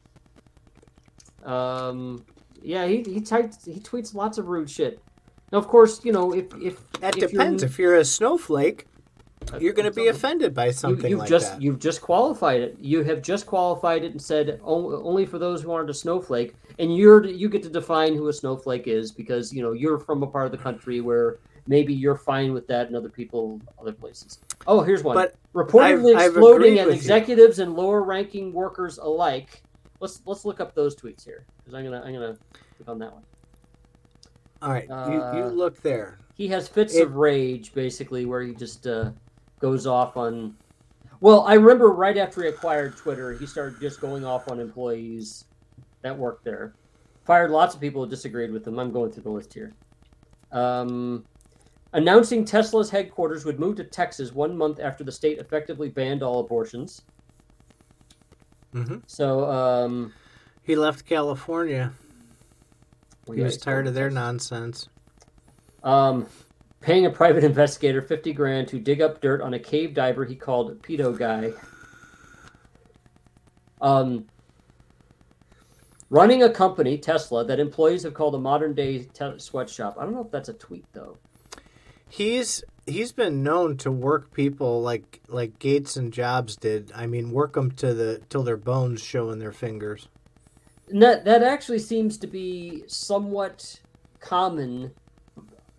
[1.46, 2.24] Um,
[2.62, 5.00] yeah, he, he, types he tweets lots of rude shit.
[5.52, 6.46] Now, of course, you know, if.
[6.60, 7.62] if That if depends.
[7.62, 8.86] You're, If you're a snowflake,
[9.60, 11.62] you're going to be offended by something you've like just that.
[11.62, 12.76] you've just qualified it.
[12.80, 16.96] You have just qualified it and said only for those who aren't a snowflake, and
[16.96, 20.26] you're you get to define who a snowflake is because you know you're from a
[20.26, 21.38] part of the country where
[21.68, 24.40] maybe you're fine with that, and other people other places.
[24.66, 25.14] Oh, here's one.
[25.14, 27.00] But Reportedly I've- I've exploding at with you.
[27.00, 29.62] executives and lower-ranking workers alike.
[30.00, 32.36] Let's let's look up those tweets here because I'm gonna I'm gonna
[32.76, 33.22] click on that one.
[34.62, 36.18] All right, you, you Uh, look there.
[36.34, 39.10] he has fits It- of rage basically where he just uh,
[39.60, 40.54] goes off on
[41.20, 45.44] well i remember right after he acquired twitter he started just going off on employees
[46.02, 46.74] that worked there
[47.24, 49.72] fired lots of people who disagreed with him i'm going through the list here
[50.52, 51.24] um,
[51.94, 56.40] announcing tesla's headquarters would move to texas one month after the state effectively banned all
[56.40, 57.00] abortions
[58.84, 60.12] hmm so um,
[60.62, 61.92] He left California.
[63.32, 64.88] He was tired of their nonsense.
[65.82, 66.26] Um,
[66.80, 70.36] paying a private investigator 50 grand to dig up dirt on a cave diver he
[70.36, 71.52] called pedo guy.
[73.80, 74.26] Um,
[76.10, 79.96] running a company, Tesla, that employees have called a modern day te- sweatshop.
[79.98, 81.18] I don't know if that's a tweet, though.
[82.08, 86.92] He's he's been known to work people like like Gates and Jobs did.
[86.94, 90.08] I mean, work them to the till their bones showing their fingers.
[90.88, 93.80] And that, that actually seems to be somewhat
[94.20, 94.92] common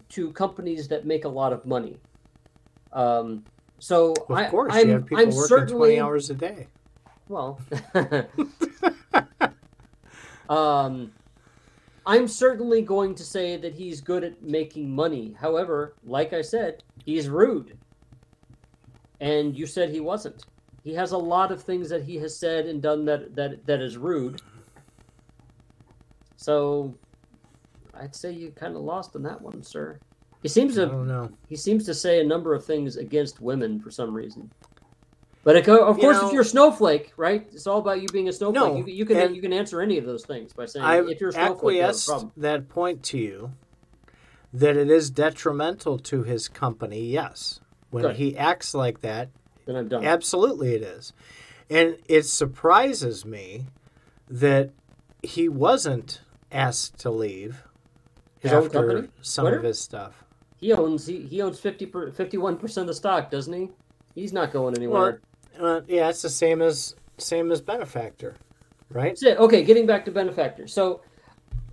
[0.10, 1.97] to companies that make a lot of money.
[2.91, 3.45] Um,
[3.80, 6.68] so Of I, course, I'm, you have people I'm working certainly, twenty hours a day.
[7.30, 7.60] Well,
[10.49, 11.12] um,
[12.08, 15.36] I'm certainly going to say that he's good at making money.
[15.38, 17.78] However, like I said, he's rude.
[19.20, 20.45] And you said he wasn't.
[20.86, 23.82] He has a lot of things that he has said and done that that that
[23.82, 24.41] is rude.
[26.38, 26.95] So,
[27.93, 29.99] I'd say you kind of lost on that one, sir.
[30.41, 34.14] He seems to he seems to say a number of things against women for some
[34.14, 34.49] reason.
[35.47, 37.47] But it of You course, know- if you're a snowflake, right?
[37.53, 38.53] It's all about you being a snowflake.
[38.61, 41.21] No, you, you can you can answer any of those things by saying I've if
[41.21, 43.53] you're a snowflake, acquiesced that point to you
[44.51, 46.99] that it is detrimental to his company.
[46.99, 48.17] Yes, when Good.
[48.17, 49.29] he acts like that,
[49.65, 50.03] Then I'm done.
[50.03, 51.13] Absolutely, it is.
[51.69, 53.67] And it surprises me
[54.29, 54.71] that
[55.23, 56.19] he wasn't
[56.51, 57.63] asked to leave
[58.39, 59.07] His own after company?
[59.21, 59.57] some Twitter?
[59.59, 60.25] of his stuff.
[60.57, 63.69] He owns he, he owns 50 51 percent of the stock, doesn't he?
[64.13, 65.21] He's not going anywhere.
[65.60, 68.36] Uh, yeah, it's the same as same as benefactor,
[68.89, 69.18] right?
[69.24, 70.68] Okay, getting back to benefactor.
[70.68, 71.01] So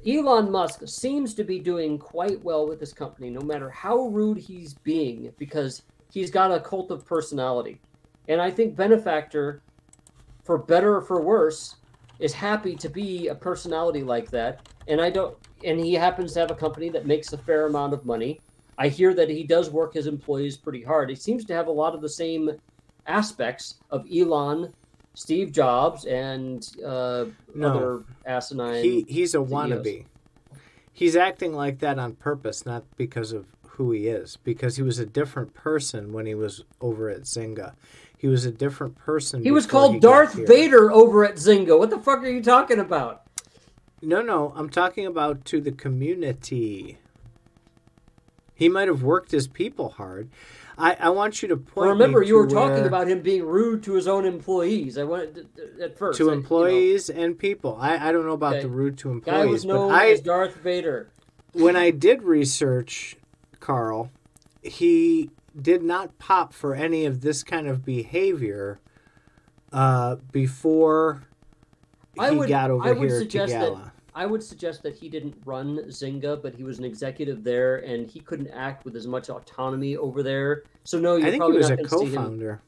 [0.06, 4.38] Elon Musk seems to be doing quite well with this company, no matter how rude
[4.38, 7.80] he's being, because he's got a cult of personality.
[8.28, 9.62] And I think benefactor,
[10.42, 11.76] for better or for worse,
[12.18, 14.68] is happy to be a personality like that.
[14.88, 15.36] And I don't.
[15.64, 18.40] And he happens to have a company that makes a fair amount of money.
[18.76, 21.08] I hear that he does work his employees pretty hard.
[21.08, 22.50] He seems to have a lot of the same
[23.06, 24.72] aspects of Elon,
[25.14, 27.68] Steve Jobs, and uh, No.
[27.68, 28.82] other asinine.
[28.84, 29.50] He he's a CEOs.
[29.50, 30.04] wannabe.
[30.92, 34.38] He's acting like that on purpose, not because of who he is.
[34.44, 37.74] Because he was a different person when he was over at Zynga.
[38.16, 39.42] He was a different person.
[39.42, 40.34] He was called he Darth.
[40.34, 41.78] Vader over at Zynga.
[41.78, 43.22] What the fuck are you talking about?
[44.00, 46.98] No, no, I'm talking about to the community.
[48.54, 50.28] He might have worked his people hard.
[50.76, 51.76] I, I want you to point.
[51.76, 54.98] Well, remember, me you to were talking about him being rude to his own employees.
[54.98, 55.38] I went
[55.80, 57.78] at first to I- you know, employees and people.
[57.80, 58.62] I, I don't know about Okay.
[58.62, 61.10] the rude to guy was employees, known but I as Darth Vader.
[61.52, 63.16] when I did research
[63.60, 64.10] Carl,
[64.62, 68.80] he did not pop for any of this kind of behavior
[69.72, 71.22] uh, before
[72.14, 73.92] he I would- got over I would here to suggest that- Gala.
[74.14, 78.08] I would suggest that he didn't run Zynga, but he was an executive there, and
[78.08, 80.62] he couldn't act with as much autonomy over there.
[80.84, 82.14] So no, you're I think he probably was not a going to see him.
[82.14, 82.62] co-founder.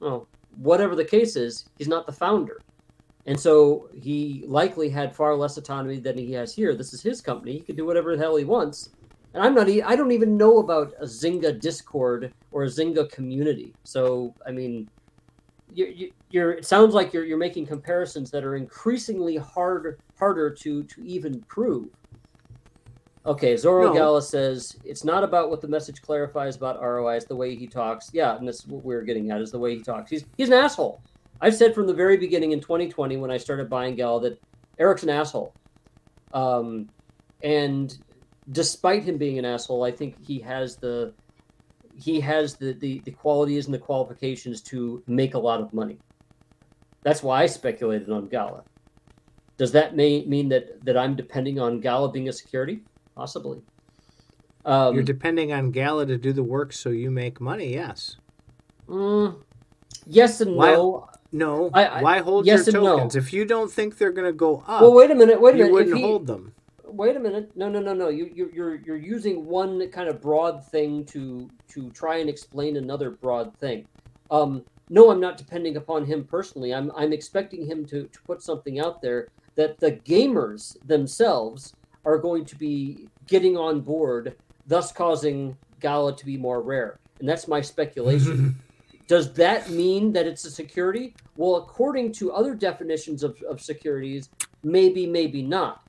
[0.00, 0.26] Oh,
[0.56, 2.60] whatever the case is, he's not the founder,
[3.26, 6.74] and so he likely had far less autonomy than he has here.
[6.74, 8.90] This is his company; he can do whatever the hell he wants.
[9.34, 9.68] And I'm not.
[9.68, 13.74] I don't even know about a Zynga Discord or a Zynga community.
[13.84, 14.88] So I mean,
[15.74, 16.52] you, you, you're.
[16.52, 21.40] It sounds like you're you're making comparisons that are increasingly hard harder to to even
[21.42, 21.88] prove.
[23.26, 23.94] Okay, Zoro No.
[23.94, 27.16] Gala says it's not about what the message clarifies about ROI.
[27.16, 28.10] It's the way he talks.
[28.12, 30.10] Yeah, and that's what we're getting at is the way he talks.
[30.10, 31.02] He's he's an asshole.
[31.40, 34.40] I've said from the very beginning in 2020 when I started buying Gala that
[34.78, 35.52] Eric's an asshole.
[36.32, 36.88] Um,
[37.42, 37.96] and
[38.52, 41.12] despite him being an asshole, I think he has the
[41.98, 45.98] he has the, the the qualities and the qualifications to make a lot of money.
[47.02, 48.64] That's why I speculated on Gala.
[49.58, 52.80] Does that may, mean that that I'm depending on Gala being a security?
[53.14, 53.62] Possibly.
[54.64, 57.72] Um, You're depending on Gala to do the work so you make money.
[57.72, 58.16] Yes.
[58.88, 59.36] mm,
[60.06, 61.08] yes and Why- no.
[61.32, 61.70] No.
[61.74, 62.96] I- I- why hold yes your and no.
[62.96, 64.80] tokens if you don't think they're going to go up?
[64.80, 65.40] Well, wait a minute.
[65.40, 65.66] Wait a minute.
[65.68, 66.52] you wouldn't he, hold them.
[66.84, 67.50] wait a minute.
[67.56, 68.08] No, no, no, no.
[68.08, 72.76] You, you, you're you're using one kind of broad thing to to try and explain
[72.76, 73.86] another broad thing.
[74.30, 76.72] Um, no, I'm not depending upon him personally.
[76.72, 82.18] I'm I'm expecting him to to put something out there that the gamers themselves are
[82.18, 84.36] going to be getting on board,
[84.66, 86.98] thus causing Gala to be more rare.
[87.18, 88.56] And that's my speculation.
[89.08, 91.14] Does that mean that it's a security?
[91.36, 94.30] Well, according to other definitions of, of securities,
[94.62, 95.82] maybe, maybe not.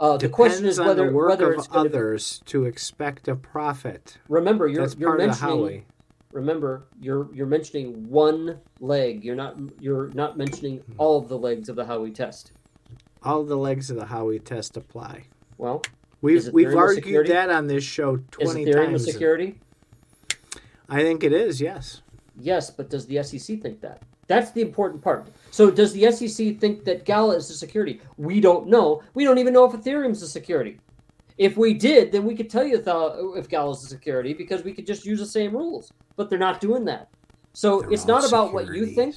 [0.00, 4.18] Uh, the question is whether the work whether it's others to expect a profit.
[4.28, 5.84] remember you're That's you're part of the mentioning
[6.32, 9.24] remember you're you're mentioning one leg.
[9.24, 10.92] You're not you're not mentioning Hmm.
[10.98, 12.52] all of the legs of the Howey test.
[13.24, 15.24] All the legs of the Howey test apply.
[15.58, 15.82] Well,
[16.20, 17.32] We've Is we've argued security?
[17.32, 19.04] that on this show is twenty Ethereum a times.
[19.04, 19.58] security?
[20.88, 21.60] I think it is.
[21.60, 22.00] Yes.
[22.40, 24.02] Yes, but does the SEC think that?
[24.26, 25.26] That's the important part.
[25.50, 28.00] So does the SEC think that Gala is a security?
[28.16, 29.02] We don't know.
[29.12, 30.78] We don't even know if Ethereum's a security.
[31.36, 34.72] If we did, then we could tell you if, Gala is a security because we
[34.72, 35.92] could just use the same rules.
[36.16, 37.08] But they're not doing that.
[37.52, 39.14] So They're it's not about what you think.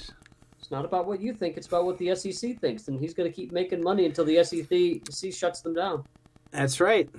[0.67, 1.55] It's not about what you think.
[1.55, 4.43] It's about what the SEC thinks, and he's going to keep making money until the
[4.43, 6.03] SEC shuts them down.
[6.51, 7.09] That's right,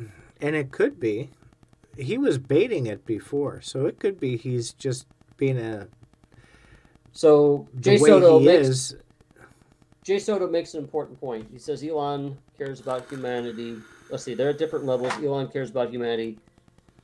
[0.43, 1.31] and it could be.
[1.97, 5.07] He was baiting it before, so it could be he's just
[5.39, 5.89] being a
[7.13, 8.97] So Jay Soto makes is.
[10.05, 11.49] Jay Soto makes an important point.
[11.51, 13.79] He says Elon cares about humanity.
[14.11, 15.15] Let's see, they're at different levels.
[15.25, 16.39] Elon cares about humanity.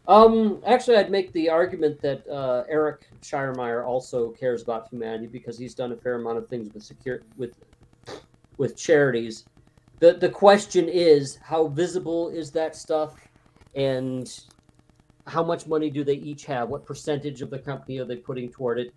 [0.07, 5.59] Um, actually, I'd make the argument that uh, Eric Schiermeyer also cares about humanity because
[5.59, 7.57] he's done a fair amount of things with secure with
[8.59, 9.47] with charities.
[10.01, 13.17] the The question is, how visible is that stuff,
[13.75, 14.31] and
[15.27, 16.69] how much money do they each have?
[16.69, 18.95] What percentage of the company are they putting toward it?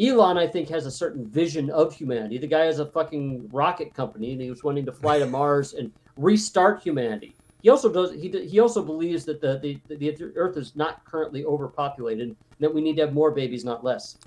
[0.00, 2.38] Elon, I think, has a certain vision of humanity.
[2.38, 5.74] The guy has a fucking rocket company, and he was wanting to fly to Mars
[5.74, 7.35] and restart humanity.
[7.62, 8.12] He also does.
[8.12, 9.58] He he also believes that the
[9.88, 12.28] the, the Earth is not currently overpopulated.
[12.28, 14.18] and That we need to have more babies, not less.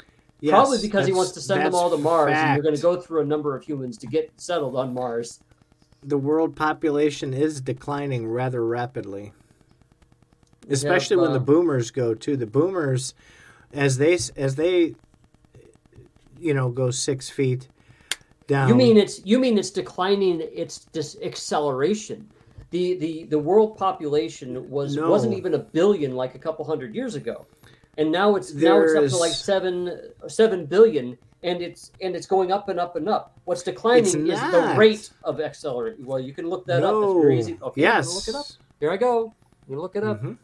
[0.42, 2.82] Yes, Probably because he wants to send them all to Mars, and you're going to
[2.82, 5.42] go through a number of humans to get settled on Mars.
[6.02, 9.34] The world population is declining rather rapidly,
[10.70, 12.38] especially when the boomers go too.
[12.38, 13.14] The boomers,
[13.74, 14.96] as they as they,
[16.40, 17.68] you know, go six feet
[18.48, 18.70] down.
[18.70, 22.30] You mean it's you mean it's declining its dis- acceleration.
[22.72, 25.10] The, the the world population was No.
[25.10, 27.46] wasn't even a billion like a couple hundred years ago.
[27.98, 32.28] And now it's now it's up to like 7 7 billion and it's and it's
[32.28, 33.34] going up and up and up.
[33.46, 36.06] What's declining It's is the rate of acceleration.
[36.06, 36.94] Well, you can look that up.
[37.04, 37.58] It's very easy.
[37.62, 38.14] Okay, yes.
[38.14, 38.46] look it up.
[38.80, 39.34] Here I go.
[39.68, 40.22] I'm look it up.
[40.22, 40.38] Mhm.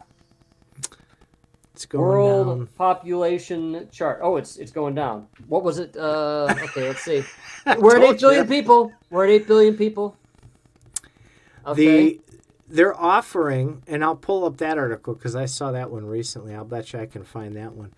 [1.74, 2.68] It's going World down.
[2.78, 4.20] population chart.
[4.24, 5.28] Oh, it's it's going down.
[5.48, 5.96] What was it?
[5.98, 7.24] Uh, okay, let's see.
[7.80, 8.50] We're at eight billion you.
[8.50, 8.92] people.
[9.10, 10.16] We're at eight billion people.
[11.66, 12.10] Okay.
[12.10, 12.22] The
[12.68, 16.56] they're offering, and I'll pull up that article because I saw that one recently.
[16.56, 17.94] I'll bet you I can find that one.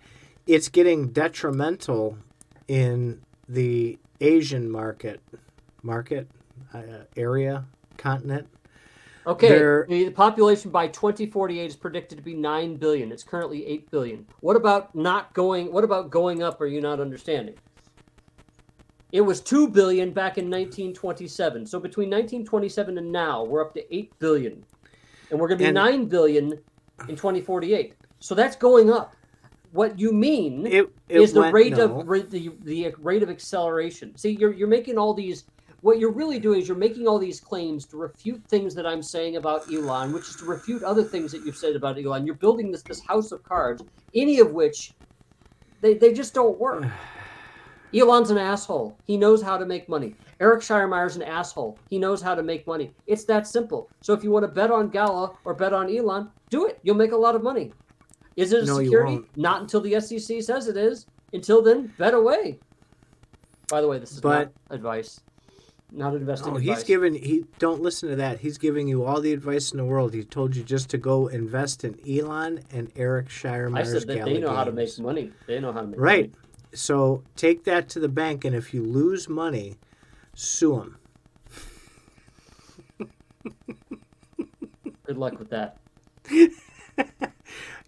[0.46, 2.18] It's getting detrimental
[2.66, 5.20] in the Asian market,
[5.82, 6.28] market
[6.74, 7.64] uh, area,
[7.96, 8.46] continent.
[9.26, 13.12] Okay, They're- the population by 2048 is predicted to be 9 billion.
[13.12, 14.26] It's currently 8 billion.
[14.40, 17.54] What about not going what about going up are you not understanding?
[19.12, 21.66] It was 2 billion back in 1927.
[21.66, 24.64] So between 1927 and now, we're up to 8 billion.
[25.30, 26.52] And we're going to be And- 9 billion
[27.08, 27.94] in 2048.
[28.20, 29.14] So that's going up.
[29.72, 32.00] What you mean It, it is the went- rate no.
[32.00, 34.16] of the the rate of acceleration.
[34.16, 35.44] See, you're you're making all these.
[35.82, 39.02] What you're really doing is you're making all these claims to refute things that I'm
[39.02, 42.24] saying about Elon, which is to refute other things that you've said about Elon.
[42.26, 43.82] You're building this this house of cards,
[44.14, 44.94] any of which
[45.82, 46.84] they they just don't work.
[47.94, 48.96] Elon's an asshole.
[49.04, 50.14] He knows how to make money.
[50.40, 51.78] Eric Schiermeyer's an asshole.
[51.90, 52.92] He knows how to make money.
[53.06, 53.88] It's that simple.
[54.02, 56.78] So if you want to bet on Gala or bet on Elon, do it.
[56.82, 57.72] You'll make a lot of money.
[58.36, 59.24] Is it a No, security?
[59.36, 59.62] won't.
[59.62, 61.06] Until the SEC says it is.
[61.32, 62.58] Until then, bet away.
[63.68, 65.20] By the way, this is But- not advice.
[65.90, 66.78] Not investing Oh, advice.
[66.80, 68.40] he's giving he don't listen to that.
[68.40, 70.12] He's giving you all the advice in the world.
[70.12, 74.24] He told you just to go invest in Elon and Eric I said that Gala
[74.26, 75.32] they know how to make money.
[75.46, 76.02] They know how to make money.
[76.12, 76.30] Right.
[76.30, 76.47] money.
[76.72, 79.76] So take that to the bank, and if you lose money,
[80.34, 80.96] sue him.
[85.04, 85.78] Good luck with that.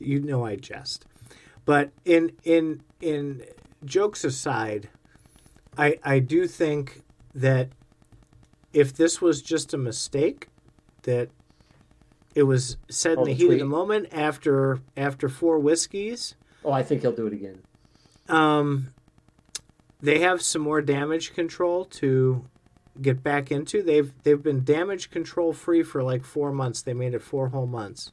[0.03, 1.05] You know I jest,
[1.67, 3.45] but in in in
[3.85, 4.89] jokes aside,
[5.77, 7.03] I I do think
[7.35, 7.69] that
[8.73, 10.49] if this was just a mistake,
[11.03, 11.29] that
[12.35, 16.35] it was said Oh, in the the heat of the moment after after four whiskeys.
[16.65, 17.61] Oh, I think he'll do it again.
[18.31, 18.93] Um,
[20.01, 22.45] they have some more damage control to
[23.01, 23.83] get back into.
[23.83, 26.83] They've they've been damage control free for like four months.
[26.83, 28.13] They made it four whole months.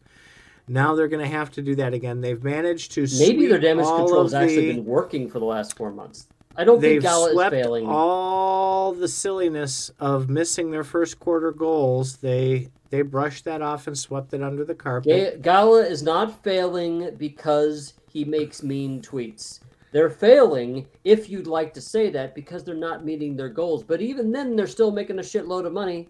[0.67, 2.19] Now they're going to have to do that again.
[2.19, 5.77] They've managed to Maybe their damage control has actually the- been working for the last
[5.77, 6.27] four months.
[6.59, 7.85] I don't think Gala is failing.
[7.85, 12.17] all the silliness of missing their first quarter goals.
[12.17, 15.41] They they brushed that off and swept it under the carpet.
[15.43, 19.59] Gala is not failing because he makes mean tweets.
[19.91, 23.83] They're failing, if you'd like to say that, because they're not meeting their goals.
[23.83, 26.09] But even then, they're still making a shitload of money.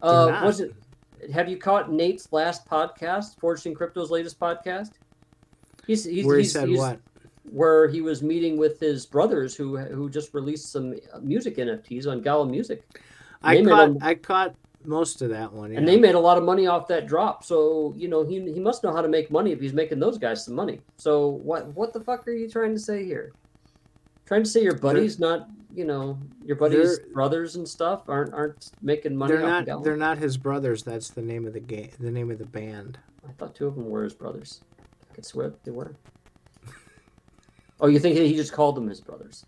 [0.00, 0.74] Uh, was it?
[1.32, 4.92] Have you caught Nate's last podcast, Fortune Crypto's latest podcast?
[5.86, 7.00] He's, he's, where he he's, said he's- what?
[7.50, 12.20] Where he was meeting with his brothers who who just released some music NFTs on
[12.20, 12.82] Gala Music.
[13.42, 15.72] I caught a- I caught most of that one.
[15.72, 17.44] And they made a lot of money off that drop.
[17.44, 20.18] So, you know, he, he must know how to make money if he's making those
[20.18, 20.80] guys some money.
[20.96, 23.32] So what what the fuck are you trying to say here?
[24.26, 28.70] Trying to say your buddies not, you know, your buddies brothers and stuff aren't aren't
[28.82, 29.82] making money they're not Gala?
[29.82, 30.82] they're not his brothers.
[30.82, 31.90] That's the name of the game.
[31.98, 32.98] The name of the band.
[33.28, 34.62] I thought two of them were his brothers.
[35.10, 35.94] I could swear they were.
[37.80, 39.46] Oh, you think he just called them his brothers?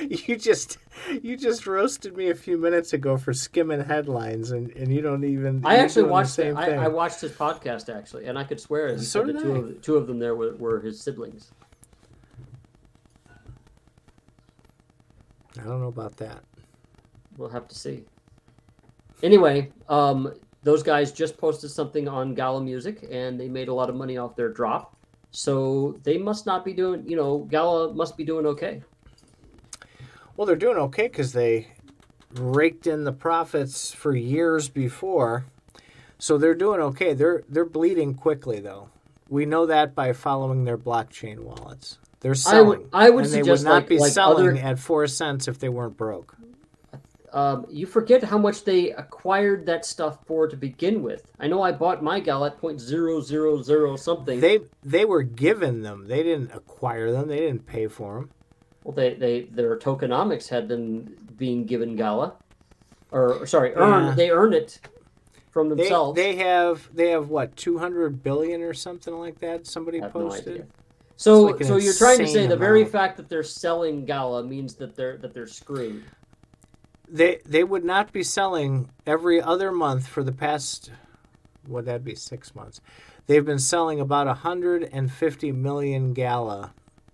[0.26, 0.78] You just
[1.22, 5.24] you just roasted me a few minutes ago for skimming headlines, and, and you don't
[5.24, 5.62] even.
[5.64, 6.78] I actually doing the watched same I, thing.
[6.78, 9.96] I watched his podcast actually, and I could swear he So did two of two
[9.96, 11.50] of them there were, were his siblings.
[15.58, 16.42] I don't know about that.
[17.36, 18.04] We'll have to see.
[19.22, 23.88] Anyway, um, those guys just posted something on Gala Music, and they made a lot
[23.88, 24.96] of money off their drop.
[25.30, 28.82] So they must not be doing, you know, Gala must be doing okay.
[30.42, 31.68] Well, they're doing okay because they
[32.34, 35.44] raked in the profits for years before,
[36.18, 37.14] so they're doing okay.
[37.14, 38.88] They're they're bleeding quickly though.
[39.28, 42.00] We know that by following their blockchain wallets.
[42.18, 42.88] They're I would- selling.
[42.92, 45.60] I would and they would not like- be like selling other- at four cents if
[45.60, 46.34] they weren't broke.
[47.32, 51.22] Um, you forget how much they acquired that stuff for to begin with.
[51.38, 54.40] I know I bought my gal at point zero zero zero something.
[54.40, 56.08] They they were given them.
[56.08, 57.28] They didn't acquire them.
[57.28, 58.30] They didn't pay for them.
[58.84, 62.34] Well, they, they their tokenomics had them being given Gala,
[63.10, 63.72] or, or sorry.
[63.76, 64.12] Yeah.
[64.16, 64.80] They earned it
[65.50, 66.16] from themselves.
[66.16, 69.66] they have they have what two hundred billion or something like that.
[69.66, 70.54] Somebody no posted.
[70.54, 70.66] idea.
[71.16, 74.74] So, like so you're trying to say the very fact that they're selling Gala means
[74.76, 76.04] that they're that they're screwed.
[77.08, 80.90] They they would not be selling every other month for the past
[81.68, 82.80] would that be six months.
[83.26, 86.72] They've been selling about hundred and fifty million gala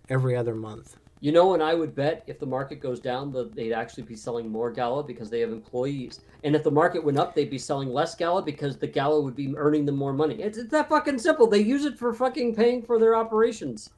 [0.08, 0.96] every other month.
[1.20, 4.48] You know, and I would bet if the market goes down, they'd actually be selling
[4.48, 6.20] more Gala because they have employees.
[6.44, 9.34] And if the market went up, they'd be selling less Gala because the Gala would
[9.34, 10.36] be earning them more money.
[10.40, 11.48] It's, it's that fucking simple.
[11.48, 13.90] They use it for fucking paying for their operations.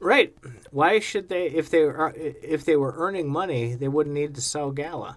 [0.00, 0.34] Right.
[0.72, 4.40] Why should they if they were if they were earning money, they wouldn't need to
[4.40, 5.16] sell gala.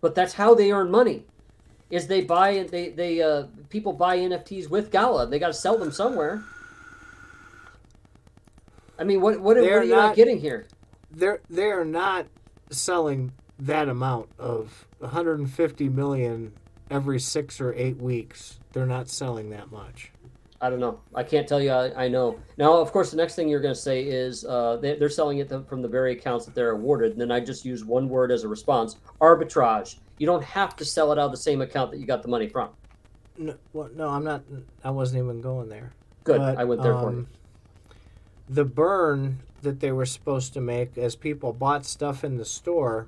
[0.00, 1.24] But that's how they earn money.
[1.90, 5.26] Is they buy they they uh, people buy NFTs with Gala.
[5.26, 6.42] They got to sell them somewhere.
[9.02, 10.64] I mean, what what, what They're you not not- getting here?
[11.10, 12.26] They're they are not
[12.70, 16.52] selling that amount of 150 million
[16.88, 18.60] every six or eight weeks.
[18.72, 20.12] They're not selling that much.
[20.60, 21.00] I don't know.
[21.16, 21.72] I can't tell you.
[21.72, 22.38] I, I know.
[22.58, 25.38] Now, of course, the next thing you're going to say is uh, they, are selling
[25.38, 27.10] it from the very accounts that they're awarded.
[27.10, 29.96] And then I just use one word as a response arbitrage.
[30.18, 32.28] You don't have to sell it out of the same account that you got the
[32.28, 32.70] money from.
[33.36, 34.44] No, well, no I'm not.
[34.84, 35.92] I wasn't even going there.
[36.22, 36.38] Good.
[36.38, 37.26] But, I went there um, for you.
[38.52, 43.06] The burn that they were supposed to make as people bought stuff in the store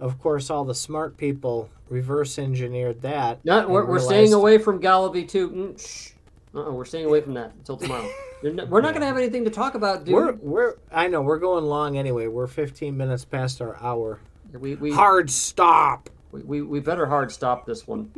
[0.00, 3.44] of course, all the smart people reverse engineered that.
[3.44, 5.50] No, we're, we're staying away from Gala V2.
[5.50, 6.12] Mm, shh.
[6.54, 8.08] Uh-uh, we're staying away from that until tomorrow.
[8.42, 10.14] we're not going to have anything to talk about, dude.
[10.14, 12.26] We're, we're, I know, we're going long anyway.
[12.26, 14.20] We're 15 minutes past our hour.
[14.52, 16.10] We, we hard stop.
[16.30, 18.12] We, we, we better hard stop this one.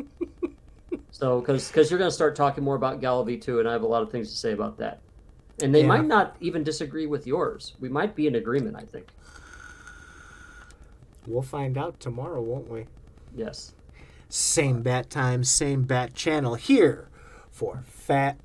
[1.11, 3.87] so, because you're going to start talking more about Gala V2, and I have a
[3.87, 5.01] lot of things to say about that.
[5.63, 5.87] And they yeah.
[5.87, 7.75] might not even disagree with yours.
[7.81, 9.09] We might be in agreement, I think.
[11.27, 12.87] We'll find out tomorrow, won't we?
[13.35, 13.73] Yes.
[14.29, 17.09] Same bat time, same bat channel here
[17.51, 18.39] for Fat.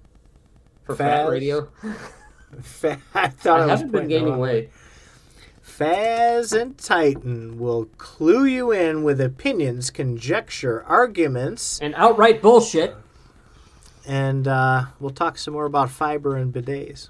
[0.84, 1.70] For Fat Radio?
[2.62, 4.72] Fat, I thought I, I haven't been gaining weight.
[5.82, 12.96] Faz and Titan will clue you in with opinions, conjecture, arguments, and outright bullshit.
[14.06, 17.10] And uh, we'll talk some more about fiber and bidets.